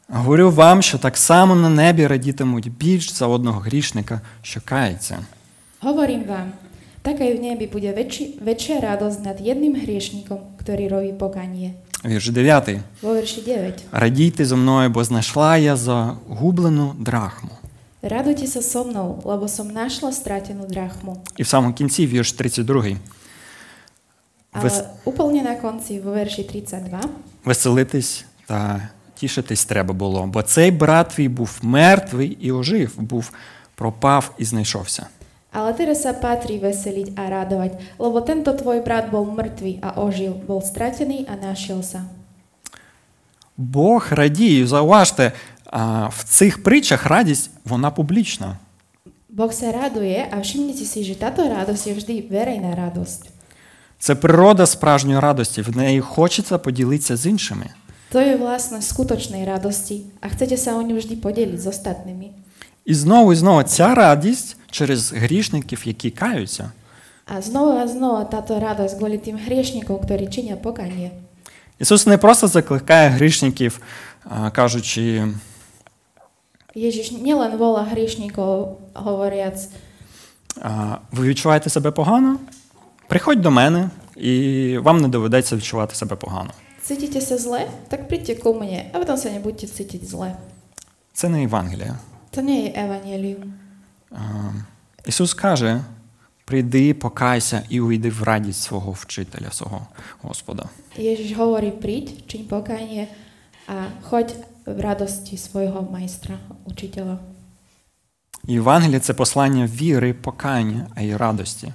Говорю 0.09 0.51
вам, 0.51 0.81
що 0.81 0.97
так 0.97 1.17
само 1.17 1.55
на 1.55 1.69
небі 1.69 2.07
радітимуть 2.07 2.71
більш 2.71 3.13
за 3.13 3.27
одного 3.27 3.59
грішника, 3.59 4.21
що 4.41 4.61
кається. 4.65 5.17
Hovorím 5.81 6.23
vám, 6.25 6.47
tak 7.05 7.21
aj 7.21 7.37
v 7.37 7.39
nebi 7.39 7.65
bude 7.69 7.93
väčší, 7.93 8.41
väčšia 8.41 8.81
radosť 8.81 9.19
nad 9.21 9.37
jedným 9.37 9.77
hriešnikom, 9.77 10.57
ktorý 10.57 10.89
robí 10.89 11.11
pokanie. 11.13 11.77
Вірш 12.05 12.29
9. 12.33 12.81
Vo 13.01 13.13
verši 13.13 13.41
9. 13.45 13.73
Радійте 13.91 14.45
зо 14.45 14.57
мною, 14.57 14.89
бо 14.89 15.03
знайшла 15.03 15.57
я 15.57 15.75
загублену 15.75 16.95
драхму. 16.99 17.49
Sa 18.47 18.61
so 18.61 18.81
mnou, 18.87 19.21
lebo 19.25 19.45
som 19.47 19.67
našla 19.69 20.11
stratenú 20.11 20.65
drachmu. 20.65 21.17
І 21.37 21.43
в 21.43 21.47
самому 21.47 21.73
кінці 21.73 22.07
вірш 22.07 22.31
32. 22.31 22.97
Ale 24.53 24.63
Вес- 24.63 24.83
úplne 25.05 25.43
na 25.43 25.55
konci, 25.61 25.99
vo 26.01 26.11
verši 26.15 26.43
32, 26.43 27.01
Веселитись 27.45 28.25
та 28.47 28.89
тішитись 29.19 29.65
треба 29.65 29.93
було, 29.93 30.27
бо 30.27 30.41
цей 30.41 30.71
брат 30.71 31.09
твій 31.09 31.29
був 31.29 31.59
мертвий 31.61 32.37
і 32.41 32.51
ожив, 32.51 32.93
був 32.97 33.31
пропав 33.75 34.31
і 34.37 34.45
знайшовся. 34.45 35.07
ale 35.57 35.73
teraz 35.73 36.05
sa 36.05 36.13
patrí 36.13 36.61
veseliť 36.61 37.17
a 37.17 37.23
radovať, 37.33 37.71
lebo 37.97 38.21
tento 38.21 38.53
tvoj 38.53 38.85
brat 38.85 39.09
bol 39.09 39.25
mŕtvý 39.25 39.81
a 39.81 39.97
ožil, 39.97 40.37
bol 40.45 40.61
stratený 40.61 41.25
a 41.25 41.33
našiel 41.33 41.81
sa. 41.81 42.05
Бог 43.57 44.13
радіє, 44.13 44.67
зауважте, 44.67 45.31
в 46.09 46.23
цих 46.23 46.63
притчах 46.63 47.05
радість 47.05 47.49
вона 47.65 47.91
публічна. 47.91 48.57
Sa 49.37 49.69
raduje 49.71 50.29
a 50.29 50.37
všimnite 50.41 50.85
si, 50.85 51.01
že 51.01 51.17
táto 51.17 51.45
radosť 51.45 51.83
je 51.89 51.93
vždy 51.93 52.15
verejná 52.29 52.77
radosť. 52.77 53.33
Це 53.99 54.15
природа 54.15 54.65
справжньої 54.65 55.19
радості. 55.19 55.61
В 55.61 55.77
неї 55.77 56.01
хочеться 56.01 56.57
поділитися 56.57 57.17
з 57.17 57.25
іншими. 57.25 57.65
To 58.11 58.23
je 58.23 58.39
vlastnosť 58.39 58.87
skutočnej 58.87 59.43
radosti 59.43 60.07
a 60.23 60.31
chcete 60.31 60.55
sa 60.55 60.79
o 60.79 60.81
ňu 60.81 60.95
vždy 60.95 61.19
podeliť 61.19 61.59
s 61.59 61.67
ostatnými. 61.67 62.31
І 62.87 62.93
знову 62.93 63.33
і 63.33 63.35
знову 63.35 63.63
ця 63.63 63.95
радість 63.95 64.57
через 64.71 65.11
грішників, 65.11 65.81
які 65.85 66.09
каються. 66.11 66.71
A 67.27 67.43
znova 67.43 67.83
a 67.83 67.87
znova 67.91 68.23
táto 68.23 68.55
radosť 68.55 68.95
kvôli 68.95 69.19
tým 69.19 69.35
hriešnikom, 69.35 69.99
ktorí 69.99 70.31
činia 70.31 70.55
pokanie. 70.55 71.11
Ісус 71.79 72.07
не 72.07 72.17
просто 72.17 72.47
закликає 72.47 73.09
грішників, 73.09 73.81
а, 74.23 74.49
кажучи, 74.49 75.27
Ježiš 76.75 77.11
nielen 77.11 77.57
volá 77.57 77.83
hriešnikov, 77.83 78.77
hovoriac, 78.95 79.67
а, 80.61 80.97
ви 81.11 81.27
відчуваєте 81.27 81.69
себе 81.69 81.91
погано? 81.91 82.39
Приходь 83.07 83.41
до 83.41 83.51
мене, 83.51 83.89
і 84.15 84.77
вам 84.77 84.97
не 85.01 85.07
доведеться 85.07 85.55
відчувати 85.55 85.95
себе 85.95 86.15
погано. 86.15 86.51
Cítite 86.87 87.19
sa 87.19 87.35
zle? 87.35 87.67
Tak 87.91 88.07
príďte 88.07 88.39
ku 88.39 88.55
mne 88.55 88.87
a 88.89 88.95
potom 88.95 89.19
sa 89.19 89.27
nebudete 89.27 89.67
cítiť 89.67 90.01
zle. 90.07 90.39
Це 91.13 91.29
не 91.29 91.41
Євангелія. 91.41 91.99
Nie 92.37 92.63
je 92.63 92.71
evanelium. 92.73 93.51
А, 94.11 94.51
Ісус 95.05 95.33
каже: 95.33 95.81
прийди, 96.45 96.93
покайся 96.93 97.63
і 97.69 97.81
увійди 97.81 98.09
в 98.09 98.23
радість 98.23 98.61
свого 98.61 98.91
вчителя, 98.91 99.51
свого 99.51 99.87
Господа. 100.21 100.69
Ježiš 100.97 101.33
hovorí, 101.33 101.71
príď, 101.71 102.23
čiň 102.29 102.47
pokanie 102.47 103.07
a 103.67 103.89
choď 104.09 104.33
v 104.65 104.79
radosti 104.79 105.37
svojho 105.37 105.81
majstra, 105.91 106.37
učiteľa. 106.65 107.17
Євангеліє 108.47 108.99
це 108.99 109.13
послання 109.13 109.65
віри, 109.65 110.13
покаяння, 110.13 110.87
а 110.95 111.01
й 111.01 111.15
радості. 111.15 111.73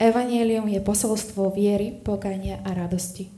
Evangelium 0.00 0.68
je 0.68 0.80
posolstvo 0.80 1.50
viery, 1.50 1.92
pokania 2.04 2.56
a 2.64 2.74
radosti. 2.74 3.28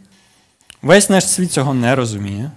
Весь 0.83 1.11
наш 1.11 1.27
світ 1.27 1.53
цього 1.53 1.75
не 1.75 1.95
розуміє. 1.95 2.51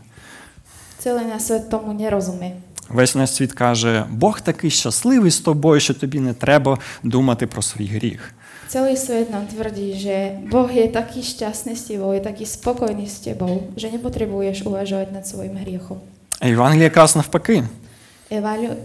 Celý 1.02 1.26
náš 1.26 1.42
svet 1.50 1.70
tomu 1.70 1.98
nerozumie. 1.98 2.52
Весь 2.90 3.16
наш 3.16 3.30
світ 3.30 3.54
каже: 3.54 4.06
Бог 4.10 4.42
такий 4.42 4.70
щасливий 4.70 5.32
з 5.32 5.40
тобою, 5.40 5.80
що 5.80 5.94
тобі 5.94 6.20
не 6.20 6.34
треба 6.34 6.78
думати 7.04 7.48
про 7.48 7.62
свій 7.62 7.88
гріх. 7.88 8.34
Celý 8.70 8.96
svet 8.96 9.28
nám 9.34 9.48
tvrdí, 9.52 10.00
že 10.00 10.38
Boh 10.48 10.70
je 10.72 10.88
taký 10.88 11.20
šťastný 11.26 11.76
s 11.76 11.84
tebou, 11.90 12.14
je 12.14 12.22
taký 12.22 12.46
spokojný 12.46 13.10
s 13.10 13.20
tebou, 13.20 13.74
že 13.76 13.92
nepotrebuješ 13.92 14.64
uvažovať 14.70 15.08
nad 15.12 15.26
svojim 15.28 15.58
hriechom. 15.58 15.98
А 16.40 16.48
Євангеліє 16.48 16.84
якраз 16.84 17.16
навпаки. 17.16 17.64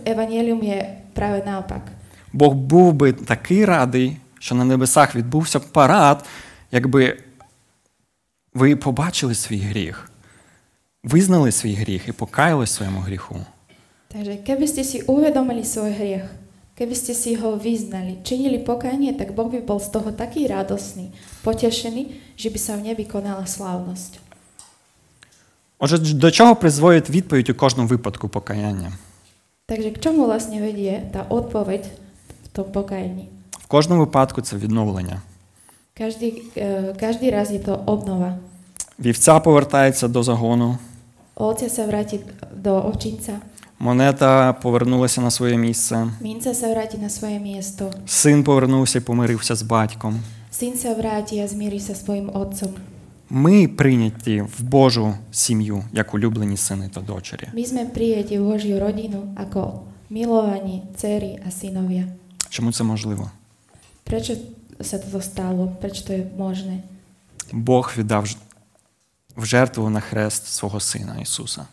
Evangelium 0.05 0.61
je 0.64 0.79
práve 1.14 1.44
naopak. 1.44 1.85
Бог 2.33 2.55
був 2.55 2.92
би 2.92 3.12
такий 3.12 3.64
радий, 3.64 4.16
що 4.38 4.55
на 4.55 4.64
небесах 4.64 5.14
відбувся 5.14 5.61
парад, 5.61 6.25
якби 6.72 7.16
ви 8.57 8.77
побачили 8.77 9.35
свій 9.35 9.59
гріх, 9.59 10.11
визнали 11.05 11.53
свій 11.53 11.75
гріх 11.75 12.09
і 12.09 12.12
покаялись 12.12 12.71
своєму 12.71 13.01
гріху. 13.01 13.37
Takže 14.07 14.40
keby 14.49 14.64
ste 14.64 14.81
si 14.81 14.99
uvedomili 15.05 15.61
svoj 15.61 15.92
hriech, 15.92 16.25
keby 16.73 16.95
ste 16.97 17.12
si 17.12 17.37
ho 17.37 17.59
vyznali, 17.59 18.23
činili 18.25 18.62
pokanie, 18.64 19.12
tak 19.12 19.37
Boh 19.37 19.51
by 19.51 19.61
bol 19.61 19.77
z 19.77 19.92
toho 19.92 20.09
taký 20.09 20.49
radosný, 20.49 21.12
potešený, 21.45 22.16
že 22.38 22.49
by 22.49 22.59
sa 22.59 22.73
v 22.81 22.95
nebi 22.95 23.05
konala 23.05 23.45
slávnosť. 23.45 24.25
Отже, 25.77 25.99
до 26.16 26.31
чого 26.31 26.57
призводить 26.57 27.11
відповідь 27.11 27.51
у 27.51 27.55
кожному 27.55 27.88
випадку 27.88 28.29
покаяння? 28.29 28.92
Takže 29.66 29.90
k 29.90 29.99
čomu 30.01 30.25
vlastne 30.25 30.62
vedie 30.62 31.11
tá 31.12 31.27
odpoveď 31.29 31.90
v 31.90 32.49
tom 32.55 32.73
pokajení? 32.73 33.29
В 33.61 33.66
кожному 33.66 34.01
випадку 34.07 34.40
це 34.40 34.57
відновлення. 34.57 35.21
Každý, 35.99 36.42
e, 36.57 36.95
každý 36.97 37.31
raz 37.31 37.51
je 37.51 37.59
to 37.59 37.77
obnova. 37.85 38.38
Вівця 38.98 39.40
повертається 39.40 40.09
до 40.09 40.22
загону, 40.22 40.78
Ovce 41.37 41.68
sa 41.68 41.85
vráti 41.85 42.24
do 42.56 42.80
ovčinca, 42.80 43.37
монета 43.78 44.52
повернулася 44.52 45.20
на 45.20 45.30
своє 45.30 45.56
місце, 45.56 46.09
minca 46.20 46.54
sa 46.56 46.72
vráti 46.72 46.96
na 46.96 47.09
svoje 47.12 47.37
miesto, 47.38 47.92
син 48.06 48.44
повернувся 48.44 48.98
і 48.98 49.02
помирився 49.02 49.54
з 49.54 49.62
батьком. 49.62 50.20
syn 50.52 50.80
sa 50.80 50.96
vráti 50.96 51.37
a 51.40 51.46
zmierí 51.48 51.76
sa 51.80 51.92
svojim 51.94 52.30
otcom. 52.32 52.72
Ми 53.30 53.68
прийняті 53.68 54.40
в 54.59 54.62
Божу 54.62 55.14
сім'ю 55.30 55.85
як 55.92 56.14
улюблені 56.14 56.56
сини 56.56 56.90
та 56.94 57.00
дочері. 57.00 57.48
My 57.54 57.64
sme 57.66 57.85
prijeti 57.92 58.38
v 58.38 58.44
Božiu 58.48 58.80
rodinu 58.80 59.35
ako 59.37 59.82
milovaní 60.11 60.82
dcery 60.96 61.37
a 61.46 61.50
synovia. 61.50 62.04
Чому 62.48 62.72
це 62.72 62.85
можливо? 62.85 63.30
Toto 64.04 65.20
stalo? 65.20 65.68
Prečo 65.80 66.02
to 66.06 66.12
je 66.12 66.22
možné? 66.38 66.80
Бог 67.52 67.92
віддав 67.98 68.26
в 69.37 69.44
жертву 69.44 69.90
на 69.90 70.01
хрест 70.01 70.46
свого 70.46 70.81
сина 70.81 71.16
Ісуса. 71.22 71.66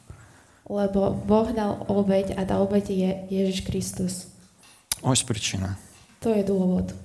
Lebo 0.69 1.11
Boh 1.27 1.51
dal 1.51 1.83
obeď 1.91 2.39
a 2.39 2.47
tá 2.47 2.55
obeď 2.63 2.85
je 2.89 3.09
Ježiš 3.29 3.67
Kristus. 3.67 4.13
Ось 5.01 5.23
причина. 5.23 5.75
To 6.23 6.31
je 6.31 6.43
dôvod. 6.43 6.95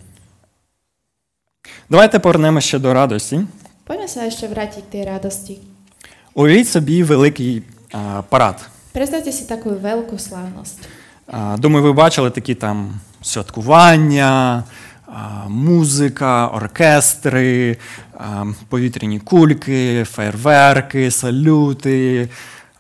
Давайте 1.90 2.18
повернемо 2.18 2.60
ще 2.60 2.78
до 2.78 2.94
радості. 2.94 3.46
Ešte 3.88 4.46
vrátiť 4.46 4.84
k 4.84 4.92
tej 4.92 5.02
radosti. 5.04 5.58
Уявіть 6.34 6.68
собі 6.68 7.02
великий 7.02 7.62
а, 7.92 8.22
парад. 8.22 8.68
Si 8.94 9.44
takú 9.46 9.74
veľkú 9.74 10.18
slávnosť. 10.18 10.78
А, 11.26 11.56
думаю, 11.58 11.84
ви 11.84 11.92
бачили 11.92 12.30
такі 12.30 12.54
там 12.54 13.00
святкування, 13.22 14.64
а, 14.66 14.70
музика, 15.48 16.46
оркестри, 16.46 17.76
повітряні 18.68 19.18
кульки, 19.18 20.04
фейерверки, 20.04 21.10
салюти. 21.10 22.28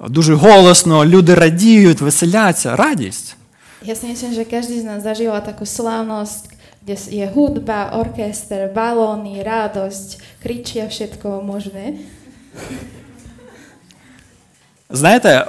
Дуже 0.08 0.34
голосно, 0.34 1.04
люди 1.04 1.34
радіють, 1.34 2.00
веселяться. 2.00 2.76
Радість. 2.76 3.36
Si 3.82 4.06
myslím, 4.10 4.34
že 4.34 4.44
každý 4.44 4.82
z 4.82 4.84
nás 4.90 5.00
zažíva 5.06 5.38
takú 5.38 5.62
slávnosť, 5.62 6.50
kde 6.82 6.94
je 6.98 7.26
hudba, 7.30 7.94
orchester, 7.94 8.66
balóny, 8.74 9.38
radosť, 9.38 10.42
kričia 10.42 10.90
všetko 10.90 11.46
možné. 11.46 12.02
Знаєте, 14.90 15.46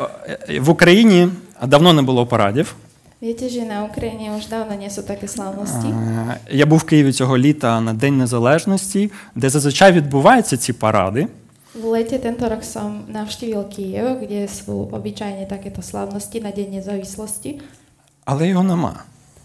в 0.59 0.69
Україні 0.69 1.29
давно 1.63 1.93
не 1.93 2.01
було 2.01 2.25
парадів. 2.25 2.75
Viete, 3.19 3.51
že 3.51 3.67
na 3.67 3.83
Ukrajine 3.83 4.31
už 4.31 4.47
dávno 4.47 4.79
nie 4.79 4.87
sú 4.87 5.03
také 5.03 5.27
slávnosti. 5.27 5.91
Е, 5.91 6.39
Я 6.55 6.65
був 6.65 6.79
в 6.79 6.83
Києві 6.83 7.11
цього 7.13 7.37
літа 7.37 7.81
на 7.81 7.93
День 7.93 8.17
Незалежності, 8.17 9.11
де 9.35 9.49
зазвичай 9.49 9.91
відбуваються 9.91 10.57
ці 10.57 10.73
паради. 10.73 11.27
V 11.75 11.85
lete 11.85 12.17
tento 12.17 12.49
rok 12.49 12.63
som 12.65 13.05
navštívil 13.11 13.63
Kiev, 13.69 14.23
kde 14.25 14.47
sú 14.49 14.89
obyčajne 14.89 15.45
takéto 15.45 15.81
slávnosti 15.85 16.39
na 16.41 16.49
Deň 16.51 16.79
nezávislosti, 16.81 17.61
Але 18.25 18.47
його 18.47 18.63
нема. 18.63 19.03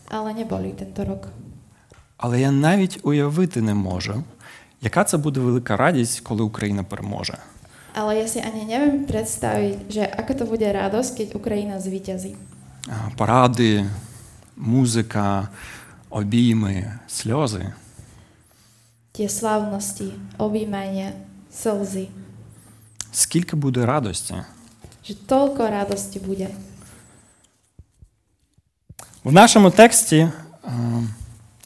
ale 0.08 0.32
neboli 0.34 0.72
tento 0.72 1.04
rok. 1.04 1.28
Але 2.16 2.40
я 2.40 2.50
навіть 2.50 2.98
уявити 3.02 3.62
не 3.62 3.74
можу, 3.74 4.22
яка 4.82 5.04
це 5.04 5.16
буде 5.16 5.40
велика 5.40 5.76
радість, 5.76 6.20
коли 6.20 6.42
Україна 6.42 6.82
переможе. 6.84 7.38
Ale 7.94 8.18
ja 8.18 8.26
si 8.26 8.38
ani 8.42 8.62
neviem 8.66 9.06
predstaviť, 9.06 9.76
že 9.90 10.02
aká 10.02 10.34
to 10.34 10.44
bude 10.50 10.66
radosť, 10.66 11.10
keď 11.14 11.28
Ukrajina 11.38 11.78
zvíťazí. 11.78 12.34
А, 12.34 12.54
Паради, 13.16 13.90
музика, 14.57 15.49
обійми, 16.11 16.99
сльози. 17.09 17.73
Tie 19.14 19.29
slávnosti, 19.29 20.11
objímania, 20.38 21.12
slzy, 21.55 22.07
Скільки 23.12 23.57
буде 23.57 23.87
радості? 23.87 24.35
že 25.05 25.14
toľko 25.14 25.70
radosti 25.70 26.18
bude. 26.18 26.49
В 29.25 29.33
нашому 29.33 29.70
тексті 29.70 30.16
е, 30.18 30.31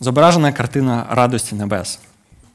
зображена 0.00 0.52
картина 0.52 1.06
радості 1.10 1.54
небес. 1.54 1.98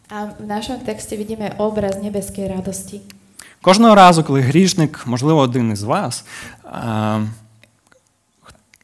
A 0.10 0.26
v 0.40 0.46
našom 0.46 0.78
texte 0.86 1.18
vidíme 1.18 1.56
obraz 1.58 1.98
nebeskej 1.98 2.48
radosti. 2.48 3.02
Кожного 3.62 3.96
разу, 3.96 4.24
коли 4.24 4.42
грішник, 4.42 5.08
можливо, 5.08 5.40
один 5.40 5.72
із 5.72 5.84
вас, 5.84 6.26
е, 6.66 6.70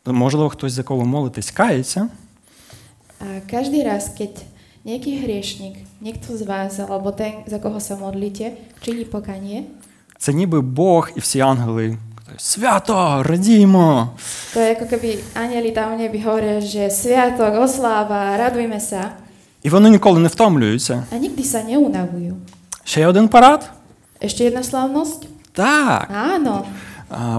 можливо, 0.05 0.49
хтось, 0.49 0.73
за 0.73 0.83
кого 0.83 1.05
молитесь, 1.05 1.51
кається, 1.51 2.07
každý 3.51 3.83
raz, 3.83 4.09
keď 4.15 4.31
nejaký 4.87 5.19
hriešnik, 5.27 5.75
niekto 5.99 6.39
z 6.39 6.47
vás, 6.47 6.79
alebo 6.79 7.11
ten, 7.11 7.43
za 7.47 7.59
koho 7.59 7.83
sa 7.83 7.99
modlíte, 7.99 8.55
činí 8.81 9.05
pokanie, 9.05 9.63
це 10.19 10.33
ніби 10.33 10.61
Бог 10.61 11.09
і 11.15 11.19
всі 11.19 11.39
ангели 11.39 11.97
свято, 12.37 13.23
радімо. 13.23 14.09
ako 14.55 14.85
keby 14.87 15.09
anieli 15.35 15.71
tam 15.71 15.95
v 15.95 16.07
nebi 16.07 16.19
hovoria, 16.23 16.59
že 16.59 16.91
sviatok, 16.91 17.55
osláva, 17.59 18.37
radujme 18.37 18.79
sa 18.79 19.11
І 19.63 19.69
вони 19.69 19.89
ніколи 19.89 20.19
не 20.19 20.27
втомлюються. 20.27 21.03
a 21.11 21.15
nikdy 21.19 21.43
sa 21.43 21.63
neunavujú. 21.63 22.35
Ще 22.83 22.99
є 22.99 23.07
один 23.07 23.27
парад? 23.27 23.69
Ešte 24.21 24.43
jedna 24.43 24.63
slávnosť? 24.63 25.27
Так. 25.53 26.07
Áno. 26.11 26.63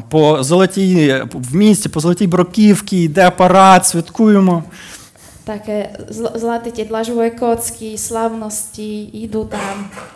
По 0.09 0.43
золотій 0.43 1.23
в 1.33 1.55
місті, 1.55 1.89
по 1.89 2.01
золотій 2.01 2.27
бруківці 2.27 2.97
йде 2.97 3.31
парад, 3.31 3.87
святкуємо. 3.87 4.63
zl- 5.47 6.39
zlaté 6.39 6.71
tie 6.71 6.87
dlažové 6.87 7.31
kocky, 7.31 7.99
slavnosti, 7.99 9.11
idú. 9.15 9.49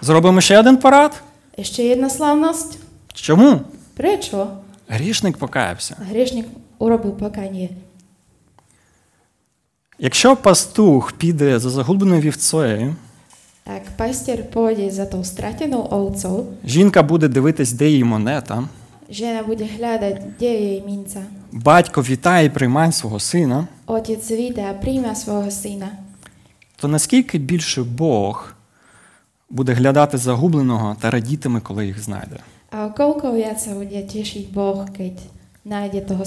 Зробимо 0.01 0.41
ще 0.41 0.59
один 0.59 0.77
парад? 0.77 1.23
Ešte 1.59 1.83
jedna 1.83 2.11
slavnosť? 2.11 2.79
Чому? 3.15 3.61
Prečo? 3.97 4.59
Грішник 4.89 5.39
покаявся. 5.39 5.97
Hriešnik 6.11 6.47
urobil 6.79 7.13
покanie. 7.19 7.69
Якщо 9.99 10.37
пастух 10.37 11.13
піде 11.13 11.59
за 11.59 11.71
загубленою 11.71 12.21
вівцею, 12.21 12.95
Ak 13.67 13.83
pastier 13.97 14.43
pôjde 14.53 14.91
za 14.91 15.07
tou 15.07 15.25
stratenou 15.25 15.89
ovcou, 15.91 16.47
жінка 16.65 17.03
буде 17.03 17.29
дивитись, 17.29 17.73
де 17.73 17.89
її 17.89 18.05
монета, 18.05 18.65
bude 19.47 19.65
hľadať, 19.65 20.15
kde 20.37 20.49
je 20.49 20.61
jej 20.71 20.81
minca. 20.81 21.23
батько 21.53 22.03
вітає 22.03 22.47
і 22.47 22.51
приймає 22.51 22.93
свого 22.93 23.21
сина, 23.21 23.69
víta 23.87 24.71
a 24.71 24.75
príjma 24.75 25.15
svojho 25.15 25.51
syna. 25.51 25.91
то 26.77 26.89
наскільки 26.89 27.39
більше 27.39 27.83
Бог 27.83 28.55
буде 29.51 29.73
глядати 29.73 30.19
загубленого 30.19 30.97
та 31.01 31.11
радітиме, 31.11 31.61
коли 31.61 31.87
їх 31.87 32.03
знайде? 32.03 32.39
O 32.75 32.91
koľko 32.91 33.31
viac 33.31 33.63
sa 33.63 33.79
bude 33.79 34.03
tešiť 34.03 34.51
Boh, 34.51 34.83
keď 34.91 35.15
nájde 35.65 36.01
toho. 36.01 36.25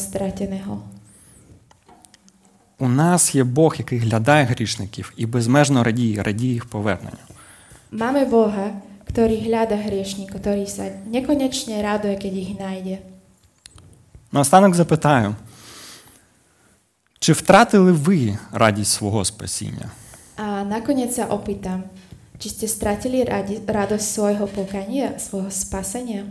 У 2.79 2.87
нас 2.89 3.35
є 3.35 3.43
Бог, 3.43 3.75
який 3.77 3.99
глядає 3.99 4.45
грішників 4.45 5.13
і 5.17 5.25
безмежно 5.25 5.83
радіє, 5.83 6.23
радіє 6.23 6.53
їх 6.53 6.65
поверненню. 6.65 7.17
Máme 7.91 8.29
Boha, 8.29 8.71
ktorý 9.09 9.47
hľada 9.47 9.75
hriešníkov, 9.79 10.39
ktorý 10.39 10.65
sa 10.67 10.91
nekonečne 11.07 11.79
raduje, 11.81 12.15
keď 12.19 12.33
ich 12.33 12.51
nájde. 12.59 12.95
Наостанок 14.31 14.75
запитаю, 14.75 15.35
чи 17.19 17.33
втратили 17.33 17.91
ви 17.91 18.37
радість 18.51 18.91
свого 18.91 19.25
спасіння? 19.25 19.89
A 20.37 20.61
nakoniec 20.61 21.09
sa 21.17 21.25
opýtam, 21.33 21.89
či 22.37 22.53
ste 22.53 22.67
stratili 22.69 23.25
radi, 23.25 23.57
radosť 23.57 24.05
svojho 24.05 24.45
pokania, 24.45 25.17
svojho 25.17 25.49
spasenia? 25.49 26.23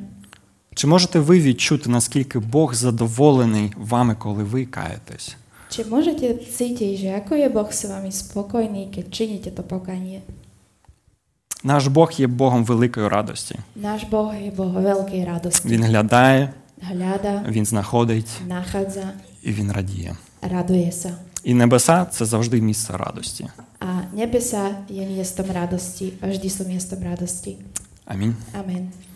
Чи 0.76 0.86
можете 0.86 1.20
ви 1.20 1.40
відчути, 1.40 1.90
наскільки 1.90 2.38
Бог 2.38 2.74
задоволений 2.74 3.72
вами, 3.76 4.14
коли 4.14 4.44
ви 4.44 4.66
каєтесь? 4.66 5.36
Či 5.66 5.82
môžete 5.90 6.46
cítiť, 6.46 6.92
že 6.94 7.08
ako 7.18 7.32
je 7.42 7.48
Boh 7.50 7.66
s 7.66 7.90
vami 7.90 8.14
spokojný, 8.14 8.86
keď 8.94 9.04
činíte 9.10 9.50
to 9.50 9.66
pokanie? 9.66 10.22
Наш 11.66 11.86
Бог 11.86 12.12
є 12.16 12.26
Богом 12.26 12.64
великої 12.64 13.08
радості. 13.08 13.58
Náš 13.76 14.06
Boh 14.10 14.30
je 14.30 14.50
Boh 14.54 14.70
veľkej 14.70 15.24
radosti. 15.26 15.68
Він 15.68 15.82
глядає, 15.84 16.52
Hľada, 16.90 17.50
він 17.50 17.66
знаходить 17.66 18.30
nachádza, 18.48 19.10
і 19.42 19.52
він 19.52 19.72
радіє. 19.72 20.16
raduje. 20.42 20.92
І 21.44 21.54
небеса 21.54 22.04
це 22.04 22.24
завжди 22.24 22.60
місце 22.60 22.96
радості. 22.96 23.46
Nebesa 24.14 24.64
je 24.88 25.02
miestom 25.10 25.50
radosti 25.50 26.14
a 26.22 26.26
vždy 26.30 26.48
sú 26.56 26.62
miestom 26.70 27.02
radosti. 27.02 27.56
Амінь. 28.04 28.34
Amen. 28.54 28.82